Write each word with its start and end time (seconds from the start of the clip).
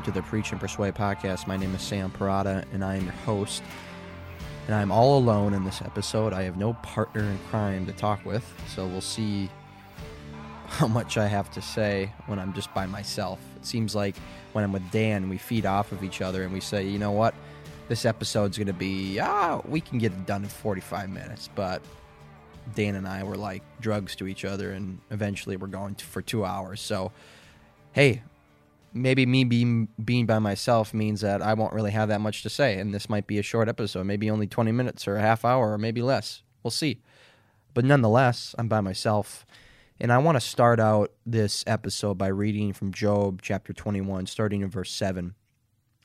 welcome 0.00 0.14
to 0.14 0.18
the 0.18 0.26
Preach 0.28 0.50
and 0.50 0.58
Persuade 0.58 0.94
podcast. 0.94 1.46
My 1.46 1.58
name 1.58 1.74
is 1.74 1.82
Sam 1.82 2.10
Parada, 2.10 2.64
and 2.72 2.82
I 2.82 2.96
am 2.96 3.04
your 3.04 3.12
host. 3.12 3.62
And 4.66 4.74
I'm 4.74 4.90
all 4.90 5.18
alone 5.18 5.52
in 5.52 5.62
this 5.62 5.82
episode. 5.82 6.32
I 6.32 6.44
have 6.44 6.56
no 6.56 6.72
partner 6.72 7.20
in 7.20 7.38
crime 7.50 7.84
to 7.84 7.92
talk 7.92 8.24
with, 8.24 8.42
so 8.66 8.86
we'll 8.86 9.02
see 9.02 9.50
how 10.68 10.86
much 10.86 11.18
I 11.18 11.26
have 11.26 11.50
to 11.50 11.60
say 11.60 12.10
when 12.28 12.38
I'm 12.38 12.54
just 12.54 12.72
by 12.72 12.86
myself. 12.86 13.40
It 13.56 13.66
seems 13.66 13.94
like 13.94 14.16
when 14.52 14.64
I'm 14.64 14.72
with 14.72 14.90
Dan, 14.90 15.28
we 15.28 15.36
feed 15.36 15.66
off 15.66 15.92
of 15.92 16.02
each 16.02 16.22
other 16.22 16.44
and 16.44 16.52
we 16.54 16.60
say, 16.60 16.86
you 16.86 16.98
know 16.98 17.12
what, 17.12 17.34
this 17.88 18.06
episode's 18.06 18.56
going 18.56 18.68
to 18.68 18.72
be, 18.72 19.20
ah, 19.20 19.60
we 19.68 19.82
can 19.82 19.98
get 19.98 20.12
it 20.12 20.24
done 20.24 20.44
in 20.44 20.48
45 20.48 21.10
minutes. 21.10 21.50
But 21.54 21.82
Dan 22.74 22.94
and 22.94 23.06
I 23.06 23.22
were 23.22 23.36
like 23.36 23.62
drugs 23.82 24.16
to 24.16 24.26
each 24.26 24.46
other, 24.46 24.72
and 24.72 24.98
eventually 25.10 25.58
we're 25.58 25.66
going 25.66 25.94
to, 25.96 26.06
for 26.06 26.22
two 26.22 26.46
hours. 26.46 26.80
So, 26.80 27.12
hey, 27.92 28.22
maybe 28.92 29.26
me 29.26 29.44
being 29.44 29.88
being 30.04 30.26
by 30.26 30.38
myself 30.38 30.92
means 30.92 31.20
that 31.20 31.42
I 31.42 31.54
won't 31.54 31.72
really 31.72 31.90
have 31.90 32.08
that 32.08 32.20
much 32.20 32.42
to 32.42 32.50
say, 32.50 32.78
and 32.78 32.94
this 32.94 33.08
might 33.08 33.26
be 33.26 33.38
a 33.38 33.42
short 33.42 33.68
episode, 33.68 34.04
maybe 34.04 34.30
only 34.30 34.46
20 34.46 34.72
minutes 34.72 35.06
or 35.06 35.16
a 35.16 35.20
half 35.20 35.44
hour, 35.44 35.72
or 35.72 35.78
maybe 35.78 36.02
less. 36.02 36.42
We'll 36.62 36.70
see. 36.70 37.00
But 37.74 37.84
nonetheless, 37.84 38.54
I'm 38.58 38.68
by 38.68 38.80
myself. 38.80 39.46
And 40.02 40.10
I 40.10 40.18
want 40.18 40.36
to 40.36 40.40
start 40.40 40.80
out 40.80 41.12
this 41.26 41.62
episode 41.66 42.16
by 42.16 42.28
reading 42.28 42.72
from 42.72 42.90
Job 42.90 43.42
chapter 43.42 43.74
21, 43.74 44.26
starting 44.26 44.62
in 44.62 44.70
verse 44.70 44.90
7. 44.90 45.34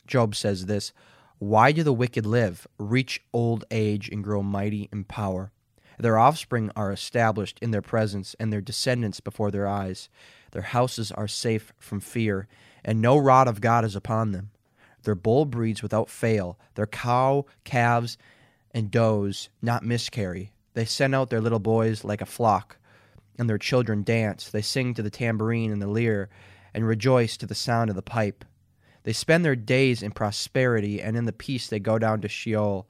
Job 0.06 0.36
says 0.36 0.66
this 0.66 0.92
Why 1.40 1.72
do 1.72 1.82
the 1.82 1.94
wicked 1.94 2.26
live, 2.26 2.68
reach 2.78 3.24
old 3.34 3.64
age, 3.72 4.10
and 4.10 4.24
grow 4.24 4.44
mighty 4.44 4.90
in 4.92 5.06
power? 5.06 5.52
Their 5.98 6.18
offspring 6.18 6.72
are 6.76 6.92
established 6.92 7.58
in 7.62 7.72
their 7.72 7.82
presence, 7.82 8.36
and 8.38 8.52
their 8.52 8.60
descendants 8.60 9.22
before 9.22 9.50
their 9.50 9.68
eyes. 9.68 10.10
Their 10.52 10.64
houses 10.64 11.12
are 11.14 11.28
safe 11.28 11.72
from 11.80 12.02
fear, 12.02 12.50
and 12.86 13.02
no 13.02 13.18
rod 13.18 13.50
of 13.50 13.60
God 13.60 13.84
is 13.84 13.96
upon 13.96 14.32
them. 14.32 14.52
Their 15.04 15.16
bull 15.16 15.44
breeds 15.46 15.84
without 15.84 16.10
fail. 16.10 16.58
Their 16.76 16.88
cow, 16.88 17.46
calves, 17.66 18.18
and 18.72 18.90
does 18.90 19.50
not 19.62 19.84
miscarry. 19.84 20.54
They 20.74 20.86
send 20.86 21.14
out 21.14 21.30
their 21.30 21.42
little 21.42 21.60
boys 21.60 22.06
like 22.06 22.22
a 22.22 22.26
flock 22.26 22.78
and 23.38 23.50
their 23.50 23.58
children 23.58 24.04
dance. 24.04 24.50
They 24.50 24.62
sing 24.62 24.94
to 24.94 25.04
the 25.04 25.10
tambourine 25.10 25.72
and 25.72 25.82
the 25.82 25.88
lyre, 25.88 26.30
and 26.74 26.88
rejoice 26.88 27.38
to 27.38 27.46
the 27.46 27.56
sound 27.56 27.90
of 27.90 27.96
the 27.96 28.02
pipe. 28.02 28.44
They 29.04 29.14
spend 29.14 29.46
their 29.46 29.56
days 29.56 30.02
in 30.02 30.12
prosperity, 30.12 31.02
and 31.02 31.16
in 31.16 31.26
the 31.26 31.34
peace 31.34 31.68
they 31.68 31.80
go 31.80 32.00
down 32.00 32.22
to 32.22 32.28
Sheol. 32.28 32.88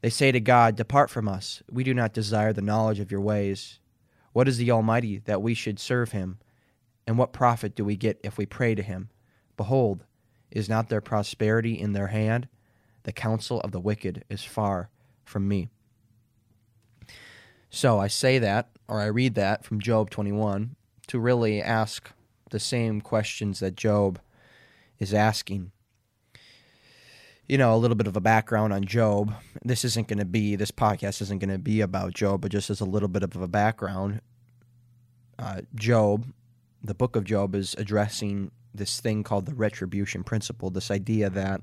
They 0.00 0.10
say 0.10 0.32
to 0.32 0.40
God, 0.40 0.76
Depart 0.76 1.10
from 1.10 1.28
us. 1.28 1.62
We 1.70 1.84
do 1.84 1.94
not 1.94 2.12
desire 2.12 2.52
the 2.52 2.62
knowledge 2.62 3.00
of 3.00 3.10
your 3.10 3.20
ways. 3.20 3.80
What 4.32 4.48
is 4.48 4.58
the 4.58 4.70
Almighty 4.70 5.18
that 5.18 5.42
we 5.42 5.54
should 5.54 5.78
serve 5.78 6.12
him? 6.12 6.38
And 7.06 7.18
what 7.18 7.32
profit 7.32 7.74
do 7.74 7.84
we 7.84 7.96
get 7.96 8.20
if 8.22 8.36
we 8.36 8.46
pray 8.46 8.74
to 8.74 8.82
him? 8.82 9.10
Behold, 9.56 10.04
is 10.50 10.68
not 10.68 10.88
their 10.88 11.00
prosperity 11.00 11.78
in 11.78 11.92
their 11.92 12.08
hand? 12.08 12.48
The 13.04 13.12
counsel 13.12 13.60
of 13.60 13.72
the 13.72 13.80
wicked 13.80 14.24
is 14.28 14.42
far 14.42 14.90
from 15.24 15.46
me. 15.46 15.68
So 17.70 17.98
I 17.98 18.08
say 18.08 18.38
that, 18.38 18.70
or 18.88 19.00
I 19.00 19.06
read 19.06 19.34
that 19.34 19.64
from 19.64 19.80
Job 19.80 20.10
21 20.10 20.76
to 21.08 21.18
really 21.18 21.62
ask 21.62 22.10
the 22.50 22.58
same 22.58 23.00
questions 23.00 23.60
that 23.60 23.76
Job 23.76 24.18
is 24.98 25.12
asking. 25.12 25.72
You 27.48 27.58
know, 27.58 27.74
a 27.74 27.76
little 27.76 27.96
bit 27.96 28.08
of 28.08 28.16
a 28.16 28.20
background 28.20 28.72
on 28.72 28.84
Job. 28.84 29.32
This 29.64 29.84
isn't 29.84 30.08
going 30.08 30.18
to 30.18 30.24
be, 30.24 30.56
this 30.56 30.72
podcast 30.72 31.20
isn't 31.22 31.38
going 31.38 31.50
to 31.50 31.58
be 31.58 31.80
about 31.80 32.14
Job, 32.14 32.40
but 32.40 32.50
just 32.50 32.70
as 32.70 32.80
a 32.80 32.84
little 32.84 33.08
bit 33.08 33.22
of 33.22 33.36
a 33.36 33.46
background. 33.46 34.20
Uh, 35.38 35.60
Job, 35.74 36.24
the 36.86 36.94
book 36.94 37.16
of 37.16 37.24
Job, 37.24 37.54
is 37.54 37.74
addressing 37.78 38.50
this 38.74 39.00
thing 39.00 39.22
called 39.22 39.46
the 39.46 39.54
retribution 39.54 40.24
principle, 40.24 40.70
this 40.70 40.90
idea 40.90 41.30
that 41.30 41.60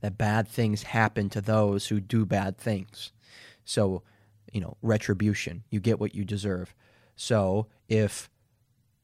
that 0.00 0.18
bad 0.18 0.46
things 0.46 0.82
happen 0.82 1.30
to 1.30 1.40
those 1.40 1.88
who 1.88 2.00
do 2.00 2.26
bad 2.26 2.58
things. 2.58 3.12
So 3.64 4.02
you 4.52 4.60
know, 4.60 4.76
retribution. 4.80 5.64
You 5.70 5.80
get 5.80 6.00
what 6.00 6.14
you 6.14 6.24
deserve. 6.24 6.74
So 7.14 7.66
if 7.88 8.30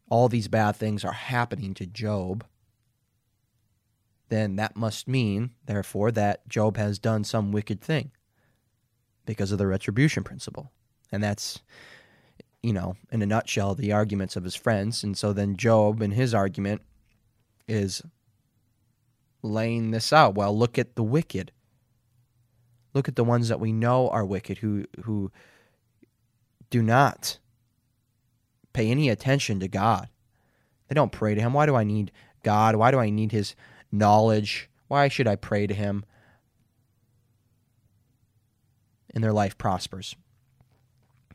all 0.08 0.28
these 0.28 0.48
bad 0.48 0.76
things 0.76 1.04
are 1.04 1.12
happening 1.12 1.74
to 1.74 1.86
Job, 1.86 2.44
then 4.28 4.56
that 4.56 4.76
must 4.76 5.06
mean, 5.06 5.50
therefore, 5.66 6.10
that 6.12 6.48
Job 6.48 6.76
has 6.76 6.98
done 6.98 7.24
some 7.24 7.52
wicked 7.52 7.82
thing 7.82 8.12
because 9.26 9.52
of 9.52 9.58
the 9.58 9.66
retribution 9.66 10.24
principle. 10.24 10.72
And 11.10 11.22
that's, 11.22 11.60
you 12.62 12.72
know, 12.72 12.96
in 13.10 13.22
a 13.22 13.26
nutshell, 13.26 13.74
the 13.74 13.92
arguments 13.92 14.36
of 14.36 14.44
his 14.44 14.54
friends. 14.54 15.02
And 15.02 15.16
so 15.16 15.32
then 15.32 15.56
Job, 15.56 16.00
in 16.00 16.12
his 16.12 16.32
argument, 16.32 16.82
is 17.66 18.02
laying 19.42 19.90
this 19.90 20.12
out. 20.12 20.34
Well, 20.34 20.56
look 20.56 20.78
at 20.78 20.94
the 20.94 21.02
wicked. 21.02 21.52
Look 22.94 23.08
at 23.08 23.16
the 23.16 23.24
ones 23.24 23.48
that 23.48 23.60
we 23.60 23.72
know 23.72 24.08
are 24.10 24.24
wicked 24.24 24.58
who 24.58 24.84
who 25.04 25.32
do 26.70 26.82
not 26.82 27.38
pay 28.72 28.90
any 28.90 29.08
attention 29.08 29.60
to 29.60 29.68
God. 29.68 30.08
They 30.88 30.94
don't 30.94 31.12
pray 31.12 31.34
to 31.34 31.40
him. 31.40 31.52
Why 31.52 31.66
do 31.66 31.74
I 31.74 31.84
need 31.84 32.12
God? 32.42 32.76
Why 32.76 32.90
do 32.90 32.98
I 32.98 33.10
need 33.10 33.32
his 33.32 33.54
knowledge? 33.90 34.68
Why 34.88 35.08
should 35.08 35.26
I 35.26 35.36
pray 35.36 35.66
to 35.66 35.74
him? 35.74 36.04
And 39.14 39.22
their 39.24 39.32
life 39.32 39.56
prospers. 39.58 40.16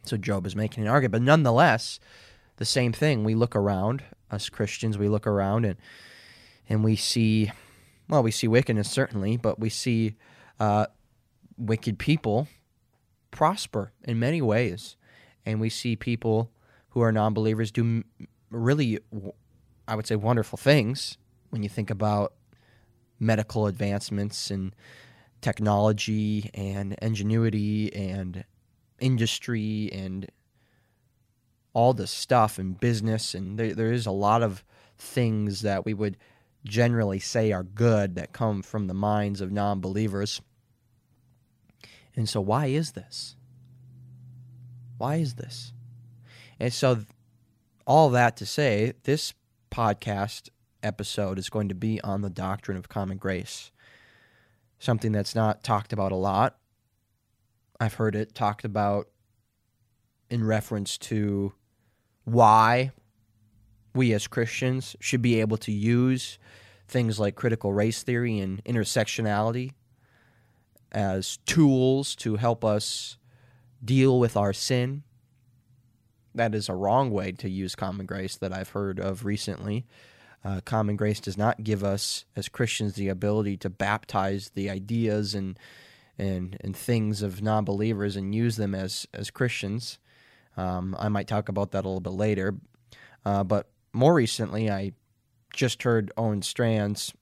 So 0.08 0.18
Job 0.18 0.46
is 0.46 0.56
making 0.56 0.84
an 0.84 0.90
argument. 0.90 1.12
But 1.12 1.22
nonetheless, 1.24 2.00
the 2.58 2.66
same 2.66 2.94
thing. 2.94 3.24
We 3.24 3.36
look 3.36 3.56
around, 3.56 4.04
us 4.32 4.50
Christians, 4.50 4.98
we 4.98 5.08
look 5.08 5.28
around 5.28 5.66
and 5.66 5.78
and 6.70 6.84
we 6.84 6.96
see 6.96 7.52
well, 8.10 8.24
we 8.24 8.32
see 8.32 8.48
wickedness 8.48 8.90
certainly, 8.90 9.38
but 9.38 9.60
we 9.60 9.70
see 9.70 10.16
uh, 10.60 10.88
wicked 11.58 12.00
people 12.00 12.48
prosper 13.32 13.92
in 14.04 14.20
many 14.20 14.42
ways. 14.42 14.96
And 15.46 15.60
we 15.60 15.70
see 15.70 15.96
people 15.96 16.52
who 16.90 17.02
are 17.02 17.12
non 17.12 17.34
believers 17.34 17.72
do 17.72 18.04
really, 18.50 19.00
I 19.88 19.96
would 19.96 20.08
say, 20.08 20.16
wonderful 20.16 20.58
things 20.58 21.18
when 21.50 21.64
you 21.64 21.70
think 21.70 21.90
about 21.90 22.34
medical 23.20 23.68
advancements 23.68 24.52
and 24.52 24.76
technology 25.42 26.50
and 26.54 26.94
ingenuity 27.02 27.94
and 27.94 28.44
industry 29.00 29.90
and 29.92 30.30
all 31.74 31.94
this 31.94 32.12
stuff 32.12 32.58
and 32.58 32.80
business. 32.80 33.36
And 33.36 33.58
there, 33.58 33.74
there 33.74 33.92
is 33.92 34.06
a 34.06 34.12
lot 34.12 34.42
of 34.44 34.64
things 34.98 35.62
that 35.62 35.86
we 35.86 35.94
would 35.94 36.18
generally 36.64 37.20
say 37.20 37.52
are 37.52 37.64
good 37.64 38.16
that 38.16 38.34
come 38.34 38.62
from 38.62 38.88
the 38.88 38.94
minds 38.94 39.42
of 39.42 39.52
non 39.52 39.80
believers. 39.80 40.42
And 42.16 42.28
so, 42.28 42.42
why 42.42 42.68
is 42.68 42.94
this? 42.94 43.36
Why 44.98 45.18
is 45.18 45.36
this? 45.36 45.72
And 46.60 46.74
so, 46.74 47.06
all 47.86 48.10
that 48.10 48.36
to 48.38 48.46
say, 48.46 48.94
this 49.04 49.34
podcast 49.72 50.50
episode 50.82 51.38
is 51.38 51.50
going 51.50 51.70
to 51.70 51.76
be 51.76 52.02
on 52.02 52.22
the 52.22 52.30
doctrine 52.30 52.78
of 52.78 52.90
common 52.90 53.18
grace, 53.18 53.72
something 54.80 55.12
that's 55.12 55.36
not 55.36 55.64
talked 55.64 55.94
about 55.94 56.12
a 56.12 56.16
lot. 56.16 56.58
I've 57.80 57.96
heard 57.96 58.16
it 58.16 58.34
talked 58.34 58.66
about 58.66 59.08
in 60.30 60.44
reference 60.44 60.98
to 60.98 61.54
why 62.24 62.92
we 63.94 64.14
as 64.14 64.28
Christians 64.28 64.96
should 65.00 65.22
be 65.22 65.40
able 65.40 65.58
to 65.58 65.72
use 65.72 66.38
things 66.88 67.20
like 67.20 67.36
critical 67.36 67.74
race 67.74 68.04
theory 68.04 68.40
and 68.40 68.64
intersectionality 68.64 69.74
as 70.92 71.38
tools 71.46 72.16
to 72.16 72.38
help 72.38 72.64
us 72.64 73.18
deal 73.84 74.20
with 74.20 74.38
our 74.38 74.54
sin. 74.54 75.04
That 76.34 76.56
is 76.56 76.70
a 76.70 76.76
wrong 76.76 77.12
way 77.12 77.32
to 77.34 77.50
use 77.50 77.76
common 77.76 78.06
grace 78.06 78.38
that 78.38 78.54
I've 78.54 78.70
heard 78.70 79.00
of 79.00 79.26
recently. 79.26 79.86
Uh, 80.46 80.62
common 80.64 80.96
grace 80.96 81.20
does 81.20 81.38
not 81.38 81.64
give 81.64 81.84
us 81.84 82.26
as 82.36 82.48
Christians 82.48 82.94
the 82.94 83.10
ability 83.10 83.58
to 83.58 83.70
baptize 83.70 84.52
the 84.54 84.70
ideas 84.70 85.34
and 85.34 85.58
and 86.18 86.58
and 86.62 86.76
things 86.76 87.22
of 87.22 87.42
non-believers 87.42 88.16
and 88.16 88.34
use 88.34 88.56
them 88.56 88.74
as 88.74 89.08
as 89.14 89.32
Christians. 89.32 90.00
Um, 90.56 90.96
I 90.98 91.10
might 91.10 91.28
talk 91.28 91.50
about 91.50 91.72
that 91.72 91.86
a 91.86 91.88
little 91.88 92.00
bit 92.00 92.14
later, 92.14 92.56
uh, 93.26 93.44
but 93.44 93.70
more 93.94 94.14
recently, 94.14 94.70
I 94.70 94.94
just 95.54 95.84
heard 95.84 96.12
Owen 96.18 96.42
Strachan's 96.42 97.14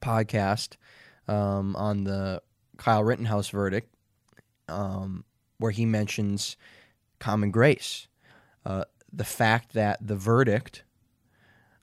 podcast 0.00 0.76
um, 1.28 1.76
on 1.76 2.04
the 2.04 2.42
Kyle 2.76 3.04
Rittenhouse 3.04 3.48
verdict, 3.48 3.94
um, 4.68 5.24
where 5.58 5.70
he 5.70 5.86
mentions 5.86 6.56
common 7.18 7.50
grace. 7.50 8.08
Uh, 8.64 8.84
the 9.12 9.24
fact 9.24 9.74
that 9.74 10.04
the 10.04 10.16
verdict 10.16 10.84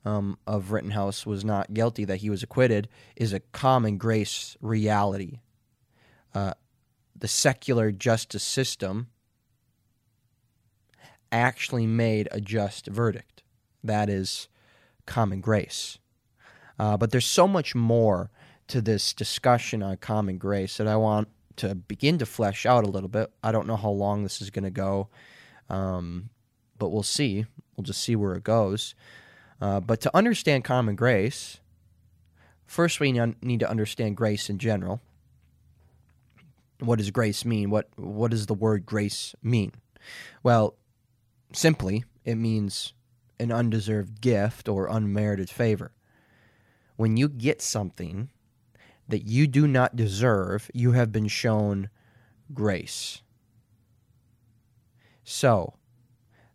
um, 0.06 0.38
of 0.48 0.72
Rittenhouse 0.72 1.26
was 1.26 1.46
not 1.46 1.74
guilty, 1.74 2.06
that 2.06 2.18
he 2.18 2.30
was 2.30 2.44
acquitted, 2.44 2.90
is 3.16 3.34
a 3.34 3.40
common 3.40 3.98
grace 3.98 4.58
reality. 4.62 5.40
Uh, 6.34 6.54
the 7.16 7.28
secular 7.28 7.92
justice 7.92 8.44
system 8.44 9.08
actually 11.32 11.86
made 11.86 12.28
a 12.32 12.42
just 12.42 12.88
verdict. 12.88 13.44
That 13.84 14.10
is 14.10 14.48
common 15.06 15.42
grace. 15.42 15.98
Uh, 16.78 16.98
but 16.98 17.12
there's 17.12 17.26
so 17.26 17.48
much 17.48 17.76
more 17.76 18.30
to 18.68 18.82
this 18.82 19.14
discussion 19.14 19.84
on 19.84 19.98
common 19.98 20.38
grace 20.38 20.78
that 20.78 20.88
I 20.88 20.96
want 20.96 21.28
to 21.58 21.76
begin 21.76 22.18
to 22.20 22.26
flesh 22.26 22.66
out 22.66 22.86
a 22.86 22.90
little 22.90 23.10
bit. 23.10 23.32
I 23.44 23.52
don't 23.52 23.68
know 23.68 23.76
how 23.76 23.90
long 23.90 24.24
this 24.24 24.42
is 24.42 24.50
going 24.50 24.64
to 24.64 24.70
go, 24.70 25.10
um, 25.70 26.30
but 26.78 26.90
we'll 26.90 27.04
see. 27.04 27.46
We'll 27.76 27.84
just 27.84 28.02
see 28.02 28.16
where 28.16 28.34
it 28.34 28.44
goes. 28.44 28.96
Uh, 29.60 29.82
but 29.82 30.00
to 30.02 30.16
understand 30.16 30.64
common 30.64 30.96
grace, 30.96 31.60
first 32.66 33.00
we 33.00 33.12
need 33.12 33.60
to 33.60 33.70
understand 33.70 34.16
grace 34.16 34.50
in 34.50 34.58
general. 34.58 35.02
What 36.80 36.98
does 36.98 37.12
grace 37.12 37.44
mean? 37.46 37.70
What 37.70 37.90
what 37.98 38.32
does 38.32 38.46
the 38.46 38.54
word 38.54 38.86
grace 38.86 39.36
mean? 39.44 39.74
Well, 40.44 40.76
simply, 41.54 42.06
it 42.24 42.36
means 42.36 42.94
an 43.40 43.52
undeserved 43.52 44.22
gift 44.22 44.68
or 44.68 44.88
unmerited 44.88 45.50
favor. 45.50 45.92
When 46.96 47.18
you 47.18 47.30
get 47.30 47.62
something 47.62 48.30
that 49.08 49.26
you 49.26 49.48
do 49.48 49.68
not 49.68 49.96
deserve, 49.96 50.70
you 50.74 50.92
have 50.92 51.12
been 51.12 51.28
shown 51.28 51.90
grace. 52.54 53.22
So, 55.24 55.76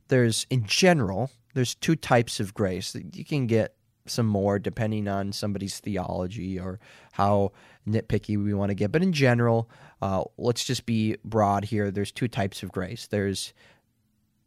there's 0.09 0.47
in 0.51 0.65
general, 0.65 1.31
there's 1.55 1.75
two 1.75 1.97
types 1.97 2.41
of 2.41 2.55
grace. 2.55 2.93
That 2.93 3.17
you 3.17 3.25
can 3.25 3.47
get 3.47 3.75
some 4.07 4.27
more 4.27 4.59
depending 4.59 5.09
on 5.09 5.33
somebody's 5.33 5.81
theology 5.81 6.59
or 6.59 6.79
how 7.13 7.53
nitpicky 7.89 8.43
we 8.43 8.53
want 8.55 8.71
to 8.71 8.75
get. 8.75 8.93
But 8.93 9.03
in 9.03 9.13
general, 9.13 9.69
uh, 10.03 10.25
let's 10.37 10.65
just 10.65 10.87
be 10.87 11.17
broad 11.25 11.65
here. 11.65 11.91
There's 11.91 12.13
two 12.13 12.29
types 12.29 12.63
of 12.63 12.73
grace 12.73 13.07
there's 13.07 13.53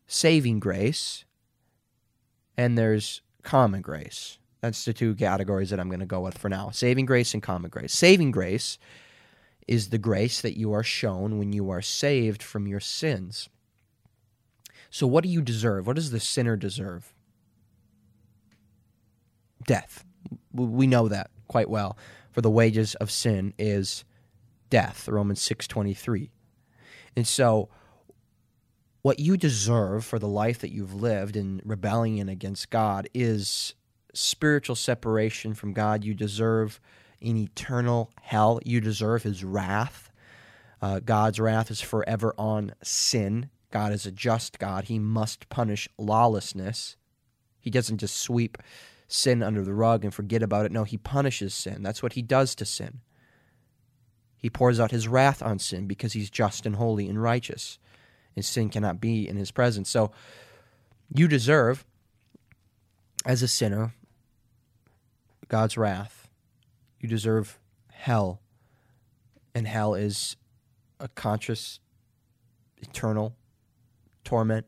saving 0.07 0.59
grace, 0.59 1.25
and 2.56 2.77
there's 2.77 3.21
common 3.44 3.81
grace. 3.81 4.38
That's 4.62 4.86
the 4.86 4.94
two 4.94 5.15
categories 5.15 5.69
that 5.69 5.80
I'm 5.80 5.89
going 5.89 6.00
to 6.00 6.06
go 6.06 6.21
with 6.21 6.38
for 6.38 6.50
now 6.50 6.69
saving 6.71 7.06
grace 7.06 7.33
and 7.33 7.44
common 7.44 7.69
grace. 7.69 7.94
Saving 7.94 8.31
grace 8.31 8.77
is 9.68 9.89
the 9.89 9.98
grace 9.98 10.42
that 10.42 10.57
you 10.57 10.71
are 10.74 10.83
shown 10.83 11.38
when 11.38 11.51
you 11.51 11.69
are 11.69 11.81
saved 11.81 12.42
from 12.42 12.68
your 12.68 12.80
sins. 12.80 13.50
So, 14.89 15.06
what 15.06 15.24
do 15.24 15.30
you 15.30 15.42
deserve? 15.42 15.88
What 15.88 15.98
does 15.98 16.12
the 16.12 16.19
sinner 16.19 16.56
deserve? 16.56 17.13
Death. 19.65 20.04
We 20.54 20.88
know 20.88 21.07
that 21.07 21.30
quite 21.48 21.69
well. 21.69 21.98
For 22.31 22.42
the 22.42 22.51
wages 22.51 22.95
of 22.95 23.09
sin 23.09 23.54
is 23.57 24.04
death, 24.69 25.07
Romans 25.07 25.42
6:23. 25.42 26.30
And 27.15 27.27
so 27.27 27.69
what 29.01 29.19
you 29.19 29.38
deserve 29.38 30.06
for 30.06 30.19
the 30.19 30.27
life 30.27 30.59
that 30.59 30.71
you've 30.71 30.94
lived 30.94 31.36
in 31.36 31.62
rebellion 31.63 32.30
against 32.30 32.69
God 32.69 33.07
is 33.13 33.74
spiritual 34.13 34.75
separation 34.75 35.54
from 35.54 35.74
God. 35.74 36.04
You 36.04 36.13
deserve 36.13 36.80
an 37.21 37.38
eternal 37.38 38.12
hell. 38.21 38.59
You 38.65 38.81
deserve 38.81 39.24
his 39.24 39.44
wrath. 39.44 40.12
Uh, 40.81 41.00
God's 41.00 41.39
wrath 41.39 41.71
is 41.71 41.81
forever 41.81 42.33
on 42.38 42.74
sin. 42.83 43.50
God 43.71 43.94
is 43.94 44.06
a 44.06 44.12
just 44.12 44.59
God. 44.59 44.86
He 44.86 45.00
must 45.00 45.50
punish 45.50 45.88
lawlessness. 45.98 46.98
He 47.59 47.69
doesn't 47.69 47.98
just 47.98 48.18
sweep 48.18 48.57
sin 49.07 49.42
under 49.42 49.63
the 49.63 49.74
rug 49.74 50.04
and 50.04 50.13
forget 50.13 50.44
about 50.44 50.65
it. 50.65 50.71
No, 50.71 50.83
he 50.83 50.98
punishes 50.98 51.54
sin. 51.54 51.81
That's 51.81 52.04
what 52.04 52.13
he 52.13 52.21
does 52.21 52.56
to 52.56 52.65
sin. 52.65 53.00
He 54.38 54.50
pours 54.50 54.80
out 54.80 54.92
his 54.92 55.07
wrath 55.07 55.42
on 55.42 55.59
sin 55.59 55.88
because 55.88 56.13
he's 56.13 56.30
just 56.30 56.65
and 56.65 56.75
holy 56.75 57.09
and 57.09 57.21
righteous, 57.21 57.80
and 58.36 58.45
sin 58.45 58.69
cannot 58.69 59.01
be 59.01 59.27
in 59.27 59.36
his 59.36 59.51
presence. 59.51 59.89
So 59.89 60.12
you 61.13 61.27
deserve, 61.27 61.86
as 63.25 63.42
a 63.42 63.48
sinner, 63.48 63.94
God's 65.48 65.77
wrath. 65.77 66.30
You 67.00 67.09
deserve 67.09 67.59
hell. 67.92 68.42
And 69.56 69.68
hell 69.68 69.95
is 69.95 70.36
a 71.00 71.07
conscious, 71.07 71.80
eternal 72.77 73.36
torment. 74.24 74.65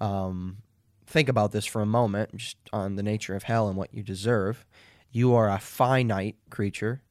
Um, 0.00 0.58
think 1.12 1.28
about 1.28 1.52
this 1.52 1.66
for 1.66 1.82
a 1.82 1.86
moment, 1.86 2.34
just 2.34 2.56
on 2.72 2.96
the 2.96 3.02
nature 3.02 3.36
of 3.36 3.42
hell 3.42 3.68
and 3.68 3.76
what 3.76 3.92
you 3.92 4.02
deserve. 4.02 4.64
You 5.10 5.34
are 5.34 5.50
a 5.50 5.58
finite 5.58 6.36
creature, 6.48 7.02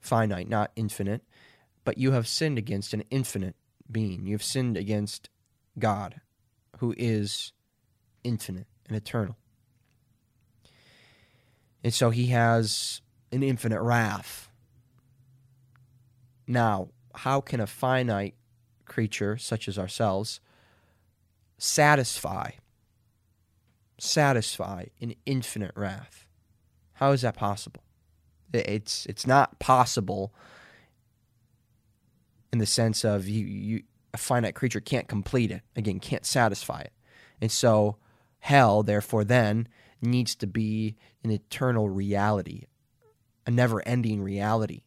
finite, 0.00 0.48
not 0.48 0.72
infinite, 0.74 1.22
but 1.84 1.98
you 1.98 2.10
have 2.10 2.26
sinned 2.26 2.58
against 2.58 2.92
an 2.92 3.04
infinite 3.10 3.54
being. 3.90 4.26
You 4.26 4.34
have 4.34 4.42
sinned 4.42 4.76
against 4.76 5.30
God, 5.78 6.20
who 6.78 6.94
is 6.98 7.52
infinite 8.24 8.66
and 8.88 8.96
eternal. 8.96 9.36
And 11.84 11.94
so 11.94 12.10
he 12.10 12.26
has 12.26 13.02
an 13.30 13.44
infinite 13.44 13.80
wrath. 13.80 14.50
Now, 16.48 16.88
how 17.14 17.40
can 17.40 17.60
a 17.60 17.68
finite 17.68 18.34
creature 18.84 19.36
such 19.36 19.68
as 19.68 19.78
ourselves 19.78 20.40
satisfy 21.56 22.50
satisfy 23.98 24.86
an 25.00 25.14
infinite 25.26 25.72
wrath. 25.74 26.26
How 26.94 27.12
is 27.12 27.22
that 27.22 27.36
possible? 27.36 27.82
It's 28.52 29.06
it's 29.06 29.26
not 29.26 29.58
possible 29.58 30.32
in 32.52 32.58
the 32.58 32.66
sense 32.66 33.04
of 33.04 33.28
you, 33.28 33.44
you 33.44 33.82
a 34.14 34.16
finite 34.16 34.54
creature 34.54 34.80
can't 34.80 35.06
complete 35.06 35.50
it. 35.50 35.62
Again, 35.76 36.00
can't 36.00 36.24
satisfy 36.24 36.80
it. 36.80 36.92
And 37.40 37.52
so 37.52 37.96
hell, 38.40 38.82
therefore, 38.82 39.24
then 39.24 39.68
needs 40.00 40.34
to 40.36 40.46
be 40.46 40.96
an 41.22 41.30
eternal 41.30 41.88
reality, 41.88 42.64
a 43.46 43.50
never 43.50 43.86
ending 43.86 44.22
reality. 44.22 44.82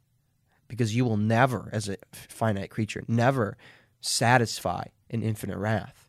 Because 0.68 0.96
you 0.96 1.04
will 1.04 1.18
never, 1.18 1.70
as 1.74 1.90
a 1.90 1.98
finite 2.12 2.70
creature, 2.70 3.04
never 3.08 3.58
satisfy 4.00 4.86
an 5.10 5.22
infinite 5.22 5.58
wrath. 5.58 6.01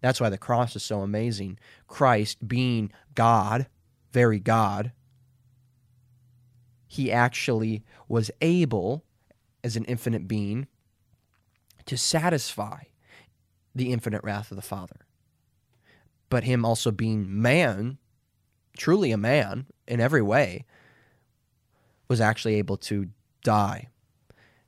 That's 0.00 0.20
why 0.20 0.28
the 0.28 0.38
cross 0.38 0.76
is 0.76 0.82
so 0.82 1.00
amazing. 1.00 1.58
Christ, 1.86 2.46
being 2.46 2.92
God, 3.14 3.66
very 4.12 4.40
God, 4.40 4.92
he 6.86 7.12
actually 7.12 7.84
was 8.08 8.30
able, 8.40 9.04
as 9.62 9.76
an 9.76 9.84
infinite 9.84 10.26
being, 10.26 10.66
to 11.86 11.96
satisfy 11.96 12.82
the 13.74 13.92
infinite 13.92 14.24
wrath 14.24 14.50
of 14.50 14.56
the 14.56 14.62
Father. 14.62 14.96
But 16.28 16.44
him 16.44 16.64
also 16.64 16.90
being 16.90 17.40
man, 17.40 17.98
truly 18.76 19.12
a 19.12 19.16
man 19.16 19.66
in 19.86 20.00
every 20.00 20.22
way, 20.22 20.64
was 22.08 22.20
actually 22.20 22.56
able 22.56 22.76
to 22.76 23.08
die 23.44 23.88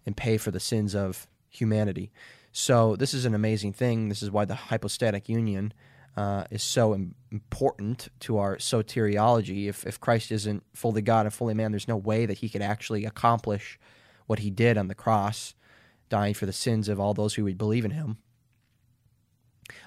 and 0.06 0.16
pay 0.16 0.36
for 0.36 0.50
the 0.50 0.60
sins 0.60 0.94
of 0.94 1.26
humanity. 1.48 2.12
So 2.52 2.96
this 2.96 3.14
is 3.14 3.24
an 3.24 3.34
amazing 3.34 3.72
thing. 3.72 4.08
This 4.08 4.22
is 4.22 4.30
why 4.30 4.44
the 4.44 4.54
hypostatic 4.54 5.28
union 5.28 5.72
uh, 6.16 6.44
is 6.50 6.62
so 6.62 6.94
Im- 6.94 7.14
important 7.30 8.08
to 8.20 8.36
our 8.38 8.58
soteriology. 8.58 9.68
If, 9.68 9.86
if 9.86 9.98
Christ 9.98 10.30
isn't 10.30 10.62
fully 10.74 11.00
God 11.00 11.24
and 11.24 11.34
fully 11.34 11.54
man, 11.54 11.72
there's 11.72 11.88
no 11.88 11.96
way 11.96 12.26
that 12.26 12.38
he 12.38 12.50
could 12.50 12.62
actually 12.62 13.06
accomplish 13.06 13.78
what 14.26 14.40
he 14.40 14.50
did 14.50 14.76
on 14.76 14.88
the 14.88 14.94
cross, 14.94 15.54
dying 16.10 16.34
for 16.34 16.44
the 16.44 16.52
sins 16.52 16.88
of 16.88 17.00
all 17.00 17.14
those 17.14 17.34
who 17.34 17.44
would 17.44 17.56
believe 17.56 17.86
in 17.86 17.90
him. 17.90 18.18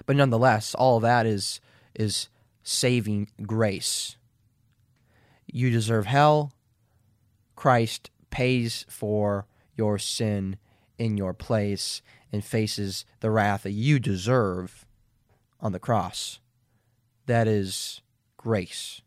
But 0.04 0.16
nonetheless, 0.16 0.74
all 0.74 1.00
that 1.00 1.26
is 1.26 1.60
is 1.94 2.28
saving 2.62 3.28
grace. 3.42 4.16
You 5.46 5.70
deserve 5.70 6.06
hell. 6.06 6.52
Christ 7.54 8.10
pays 8.30 8.84
for 8.88 9.46
your 9.76 9.98
sin 9.98 10.56
in 10.98 11.16
your 11.16 11.32
place 11.32 12.02
and 12.36 12.44
faces 12.44 13.06
the 13.20 13.30
wrath 13.30 13.62
that 13.62 13.70
you 13.70 13.98
deserve 13.98 14.84
on 15.58 15.72
the 15.72 15.78
cross. 15.78 16.38
That 17.24 17.48
is 17.48 18.02
grace, 18.36 19.00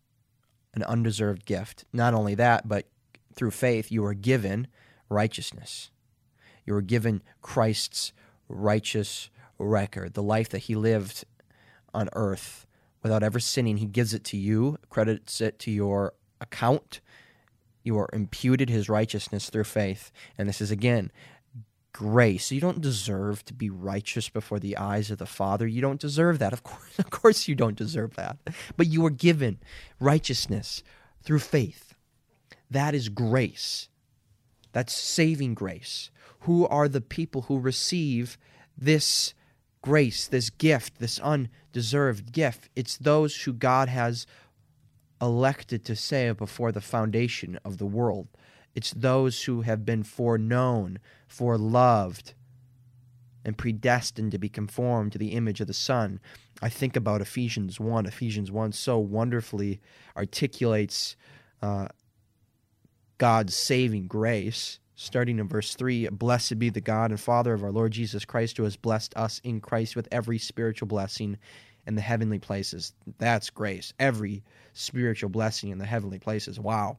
an 0.73 0.81
undeserved 0.81 1.45
gift. 1.45 1.85
Not 1.93 2.15
only 2.15 2.33
that, 2.33 2.67
but 2.67 2.87
through 3.35 3.51
faith, 3.51 3.91
you 3.91 4.03
are 4.03 4.15
given 4.15 4.65
righteousness. 5.09 5.91
You 6.65 6.73
are 6.73 6.81
given 6.81 7.21
Christ's 7.43 8.13
righteous 8.47 9.29
record, 9.59 10.15
the 10.15 10.23
life 10.23 10.49
that 10.49 10.63
he 10.63 10.73
lived 10.73 11.23
on 11.93 12.09
earth 12.13 12.65
without 13.03 13.21
ever 13.21 13.39
sinning. 13.39 13.77
He 13.77 13.85
gives 13.85 14.15
it 14.15 14.23
to 14.25 14.37
you, 14.37 14.79
credits 14.89 15.39
it 15.39 15.59
to 15.59 15.71
your 15.71 16.15
account. 16.41 16.99
You 17.83 17.99
are 17.99 18.09
imputed 18.11 18.69
his 18.69 18.89
righteousness 18.89 19.51
through 19.51 19.65
faith. 19.65 20.11
And 20.35 20.49
this 20.49 20.61
is 20.61 20.71
again 20.71 21.11
grace. 21.93 22.51
You 22.51 22.61
don't 22.61 22.81
deserve 22.81 23.43
to 23.45 23.53
be 23.53 23.69
righteous 23.69 24.29
before 24.29 24.59
the 24.59 24.77
eyes 24.77 25.11
of 25.11 25.17
the 25.17 25.25
Father. 25.25 25.67
You 25.67 25.81
don't 25.81 25.99
deserve 25.99 26.39
that. 26.39 26.53
Of 26.53 26.63
course, 26.63 26.99
of 26.99 27.09
course 27.09 27.47
you 27.47 27.55
don't 27.55 27.77
deserve 27.77 28.15
that. 28.15 28.37
But 28.77 28.87
you 28.87 29.05
are 29.05 29.11
given 29.11 29.59
righteousness 29.99 30.83
through 31.23 31.39
faith. 31.39 31.93
That 32.69 32.93
is 32.93 33.09
grace. 33.09 33.89
That's 34.71 34.95
saving 34.95 35.55
grace. 35.55 36.11
Who 36.41 36.67
are 36.67 36.87
the 36.87 37.01
people 37.01 37.43
who 37.43 37.59
receive 37.59 38.37
this 38.77 39.33
grace, 39.81 40.27
this 40.27 40.49
gift, 40.49 40.99
this 40.99 41.19
undeserved 41.19 42.31
gift? 42.31 42.69
It's 42.75 42.97
those 42.97 43.41
who 43.41 43.53
God 43.53 43.89
has 43.89 44.25
elected 45.21 45.83
to 45.85 45.95
save 45.95 46.37
before 46.37 46.71
the 46.71 46.81
foundation 46.81 47.59
of 47.65 47.77
the 47.77 47.85
world. 47.85 48.27
It's 48.75 48.91
those 48.91 49.43
who 49.43 49.61
have 49.61 49.85
been 49.85 50.03
foreknown, 50.03 50.99
foreloved, 51.27 52.33
and 53.45 53.57
predestined 53.57 54.31
to 54.31 54.37
be 54.37 54.49
conformed 54.49 55.11
to 55.13 55.17
the 55.17 55.33
image 55.33 55.61
of 55.61 55.67
the 55.67 55.73
Son. 55.73 56.19
I 56.61 56.69
think 56.69 56.95
about 56.95 57.21
Ephesians 57.21 57.79
1. 57.79 58.05
Ephesians 58.05 58.51
1 58.51 58.73
so 58.73 58.99
wonderfully 58.99 59.79
articulates 60.15 61.15
uh, 61.61 61.87
God's 63.17 63.55
saving 63.55 64.07
grace. 64.07 64.79
Starting 64.95 65.39
in 65.39 65.47
verse 65.47 65.75
3 65.75 66.09
Blessed 66.09 66.59
be 66.59 66.69
the 66.69 66.81
God 66.81 67.11
and 67.11 67.19
Father 67.19 67.53
of 67.53 67.63
our 67.63 67.71
Lord 67.71 67.93
Jesus 67.93 68.25
Christ, 68.25 68.57
who 68.57 68.63
has 68.63 68.75
blessed 68.75 69.15
us 69.15 69.39
in 69.43 69.61
Christ 69.61 69.95
with 69.95 70.09
every 70.11 70.37
spiritual 70.37 70.87
blessing 70.87 71.37
in 71.87 71.95
the 71.95 72.01
heavenly 72.01 72.39
places. 72.39 72.93
That's 73.17 73.49
grace. 73.49 73.93
Every 73.97 74.43
spiritual 74.73 75.29
blessing 75.29 75.69
in 75.69 75.77
the 75.77 75.85
heavenly 75.85 76.19
places. 76.19 76.59
Wow. 76.59 76.97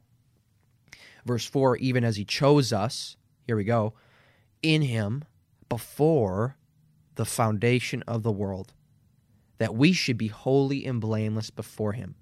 Verse 1.24 1.44
4 1.44 1.76
Even 1.76 2.04
as 2.04 2.16
he 2.16 2.24
chose 2.24 2.72
us, 2.72 3.16
here 3.46 3.56
we 3.56 3.64
go, 3.64 3.94
in 4.62 4.82
him 4.82 5.24
before 5.68 6.56
the 7.14 7.24
foundation 7.24 8.02
of 8.06 8.22
the 8.22 8.32
world, 8.32 8.72
that 9.58 9.74
we 9.74 9.92
should 9.92 10.16
be 10.16 10.28
holy 10.28 10.84
and 10.86 11.00
blameless 11.00 11.50
before 11.50 11.92
him. 11.92 12.14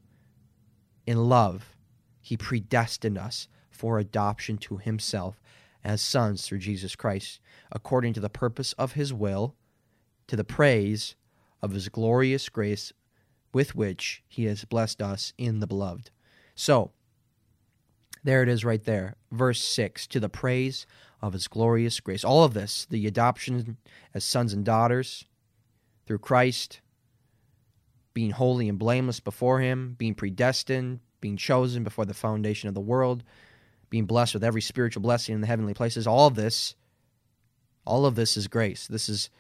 In 1.07 1.29
love, 1.29 1.77
he 2.21 2.37
predestined 2.37 3.17
us 3.17 3.49
for 3.71 3.99
adoption 3.99 4.59
to 4.59 4.77
himself 4.77 5.41
as 5.85 6.03
sons 6.03 6.47
through 6.47 6.59
Jesus 6.59 6.97
Christ, 6.97 7.41
according 7.71 8.13
to 8.15 8.21
the 8.21 8.29
purpose 8.29 8.73
of 8.75 8.93
his 8.93 9.13
will, 9.13 9.55
to 10.27 10.37
the 10.37 10.45
praise 10.45 11.15
of 11.63 11.71
his 11.71 11.89
glorious 11.89 12.49
grace 12.49 12.93
with 13.53 13.75
which 13.75 14.23
he 14.29 14.45
has 14.45 14.65
blessed 14.65 15.01
us 15.01 15.33
in 15.39 15.61
the 15.61 15.67
beloved. 15.67 16.11
So, 16.55 16.91
there 18.25 18.43
it 18.43 18.49
is 18.49 18.65
right 18.65 18.83
there. 18.83 19.17
Verse 19.31 19.63
6 19.63 20.07
To 20.09 20.21
the 20.21 20.29
praise 20.29 20.87
of 21.21 21.33
his 21.33 21.49
glorious 21.49 22.01
grace. 22.01 22.25
All 22.25 22.45
of 22.45 22.55
this, 22.55 22.87
the 22.91 23.07
adoption 23.07 23.77
as 24.15 24.25
sons 24.25 24.53
and 24.53 24.65
daughters 24.65 25.25
through 26.07 26.19
Christ, 26.19 26.81
being 28.15 28.31
holy 28.31 28.69
and 28.69 28.79
blameless 28.79 29.21
before 29.21 29.61
him, 29.61 29.95
being 29.99 30.15
predestined, 30.15 31.01
being 31.21 31.37
chosen 31.37 31.85
before 31.85 32.05
the 32.05 32.15
foundation 32.15 32.69
of 32.69 32.75
the 32.75 32.81
world, 32.81 33.23
being 33.91 34.07
blessed 34.07 34.35
with 34.35 34.45
every 34.45 34.61
spiritual 34.61 35.03
blessing 35.03 35.35
in 35.35 35.41
the 35.41 35.47
heavenly 35.47 35.75
places. 35.75 36.07
All 36.07 36.27
of 36.27 36.35
this, 36.35 36.75
all 37.85 38.07
of 38.07 38.15
this 38.15 38.37
is 38.37 38.49
grace. 38.49 38.87
This 38.87 39.09
is 39.09 39.31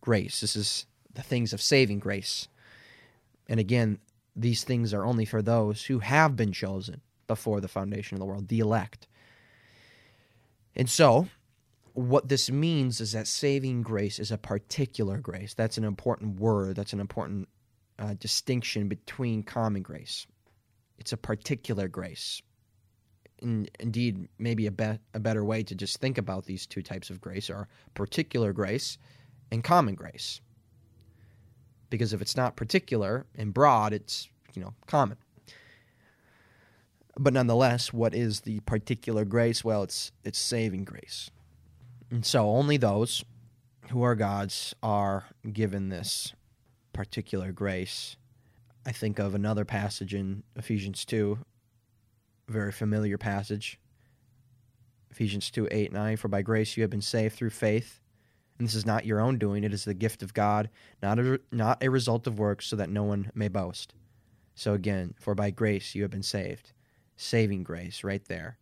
grace. 0.00 0.40
This 0.40 0.56
is 0.56 0.86
the 1.14 1.22
things 1.22 1.52
of 1.52 1.60
saving 1.60 1.98
grace. 1.98 2.48
And 3.48 3.60
again, 3.60 3.98
these 4.34 4.64
things 4.64 4.94
are 4.94 5.04
only 5.04 5.24
for 5.24 5.42
those 5.42 5.86
who 5.86 5.98
have 6.00 6.36
been 6.36 6.52
chosen 6.52 7.00
before 7.28 7.60
the 7.60 7.68
foundation 7.68 8.16
of 8.16 8.20
the 8.20 8.26
world, 8.26 8.48
the 8.48 8.58
elect. 8.58 9.06
And 10.74 10.90
so, 10.90 11.28
what 11.92 12.28
this 12.28 12.50
means 12.50 13.00
is 13.00 13.12
that 13.12 13.28
saving 13.28 13.82
grace 13.82 14.18
is 14.18 14.32
a 14.32 14.38
particular 14.38 15.18
grace. 15.18 15.54
That's 15.54 15.78
an 15.78 15.84
important 15.84 16.40
word. 16.40 16.74
That's 16.74 16.92
an 16.92 17.00
important 17.00 17.48
uh, 17.98 18.14
distinction 18.18 18.88
between 18.88 19.44
common 19.44 19.82
grace. 19.82 20.26
It's 20.98 21.12
a 21.12 21.16
particular 21.16 21.86
grace 21.86 22.42
in, 23.40 23.68
indeed 23.80 24.28
maybe 24.38 24.66
a, 24.66 24.70
be- 24.70 24.98
a 25.14 25.20
better 25.20 25.44
way 25.44 25.62
to 25.62 25.74
just 25.74 25.98
think 25.98 26.18
about 26.18 26.46
these 26.46 26.66
two 26.66 26.82
types 26.82 27.10
of 27.10 27.20
grace 27.20 27.50
are 27.50 27.68
particular 27.94 28.52
grace 28.52 28.98
and 29.50 29.62
common 29.64 29.94
grace. 29.94 30.40
Because 31.90 32.12
if 32.12 32.20
it's 32.20 32.36
not 32.36 32.56
particular 32.56 33.26
and 33.34 33.54
broad, 33.54 33.92
it's 33.92 34.28
you 34.54 34.62
know 34.62 34.74
common. 34.86 35.16
But 37.18 37.32
nonetheless, 37.32 37.92
what 37.92 38.14
is 38.14 38.40
the 38.42 38.60
particular 38.60 39.24
grace? 39.24 39.64
Well, 39.64 39.82
it's 39.82 40.12
it's 40.24 40.38
saving 40.38 40.84
grace. 40.84 41.30
And 42.10 42.24
so 42.24 42.48
only 42.48 42.76
those 42.76 43.24
who 43.90 44.02
are 44.02 44.14
God's 44.14 44.74
are 44.82 45.26
given 45.52 45.88
this 45.88 46.32
particular 46.92 47.52
grace. 47.52 48.16
I 48.86 48.92
think 48.92 49.18
of 49.18 49.34
another 49.34 49.64
passage 49.64 50.14
in 50.14 50.44
Ephesians 50.56 51.04
2 51.04 51.38
very 52.48 52.72
familiar 52.72 53.18
passage. 53.18 53.78
Ephesians 55.10 55.50
2 55.50 55.68
8 55.70 55.92
9. 55.92 56.16
For 56.16 56.28
by 56.28 56.42
grace 56.42 56.76
you 56.76 56.82
have 56.82 56.90
been 56.90 57.00
saved 57.00 57.36
through 57.36 57.50
faith. 57.50 58.00
And 58.58 58.66
this 58.66 58.74
is 58.74 58.86
not 58.86 59.06
your 59.06 59.20
own 59.20 59.38
doing, 59.38 59.62
it 59.62 59.72
is 59.72 59.84
the 59.84 59.94
gift 59.94 60.20
of 60.20 60.34
God, 60.34 60.68
not 61.00 61.20
a, 61.20 61.40
not 61.52 61.80
a 61.80 61.90
result 61.90 62.26
of 62.26 62.40
works, 62.40 62.66
so 62.66 62.74
that 62.74 62.90
no 62.90 63.04
one 63.04 63.30
may 63.32 63.46
boast. 63.46 63.94
So 64.56 64.74
again, 64.74 65.14
for 65.20 65.36
by 65.36 65.50
grace 65.50 65.94
you 65.94 66.02
have 66.02 66.10
been 66.10 66.24
saved. 66.24 66.72
Saving 67.20 67.62
grace, 67.62 68.02
right 68.02 68.24
there. 68.24 68.56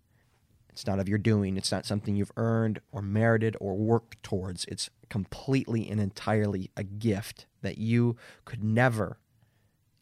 It's 0.70 0.86
not 0.86 0.98
of 0.98 1.08
your 1.08 1.18
doing, 1.18 1.56
it's 1.56 1.70
not 1.70 1.86
something 1.86 2.16
you've 2.16 2.32
earned 2.36 2.80
or 2.90 3.00
merited 3.00 3.56
or 3.60 3.76
worked 3.76 4.22
towards. 4.24 4.64
It's 4.64 4.90
completely 5.08 5.88
and 5.88 6.00
entirely 6.00 6.70
a 6.76 6.82
gift 6.82 7.46
that 7.62 7.78
you 7.78 8.16
could 8.44 8.64
never 8.64 9.18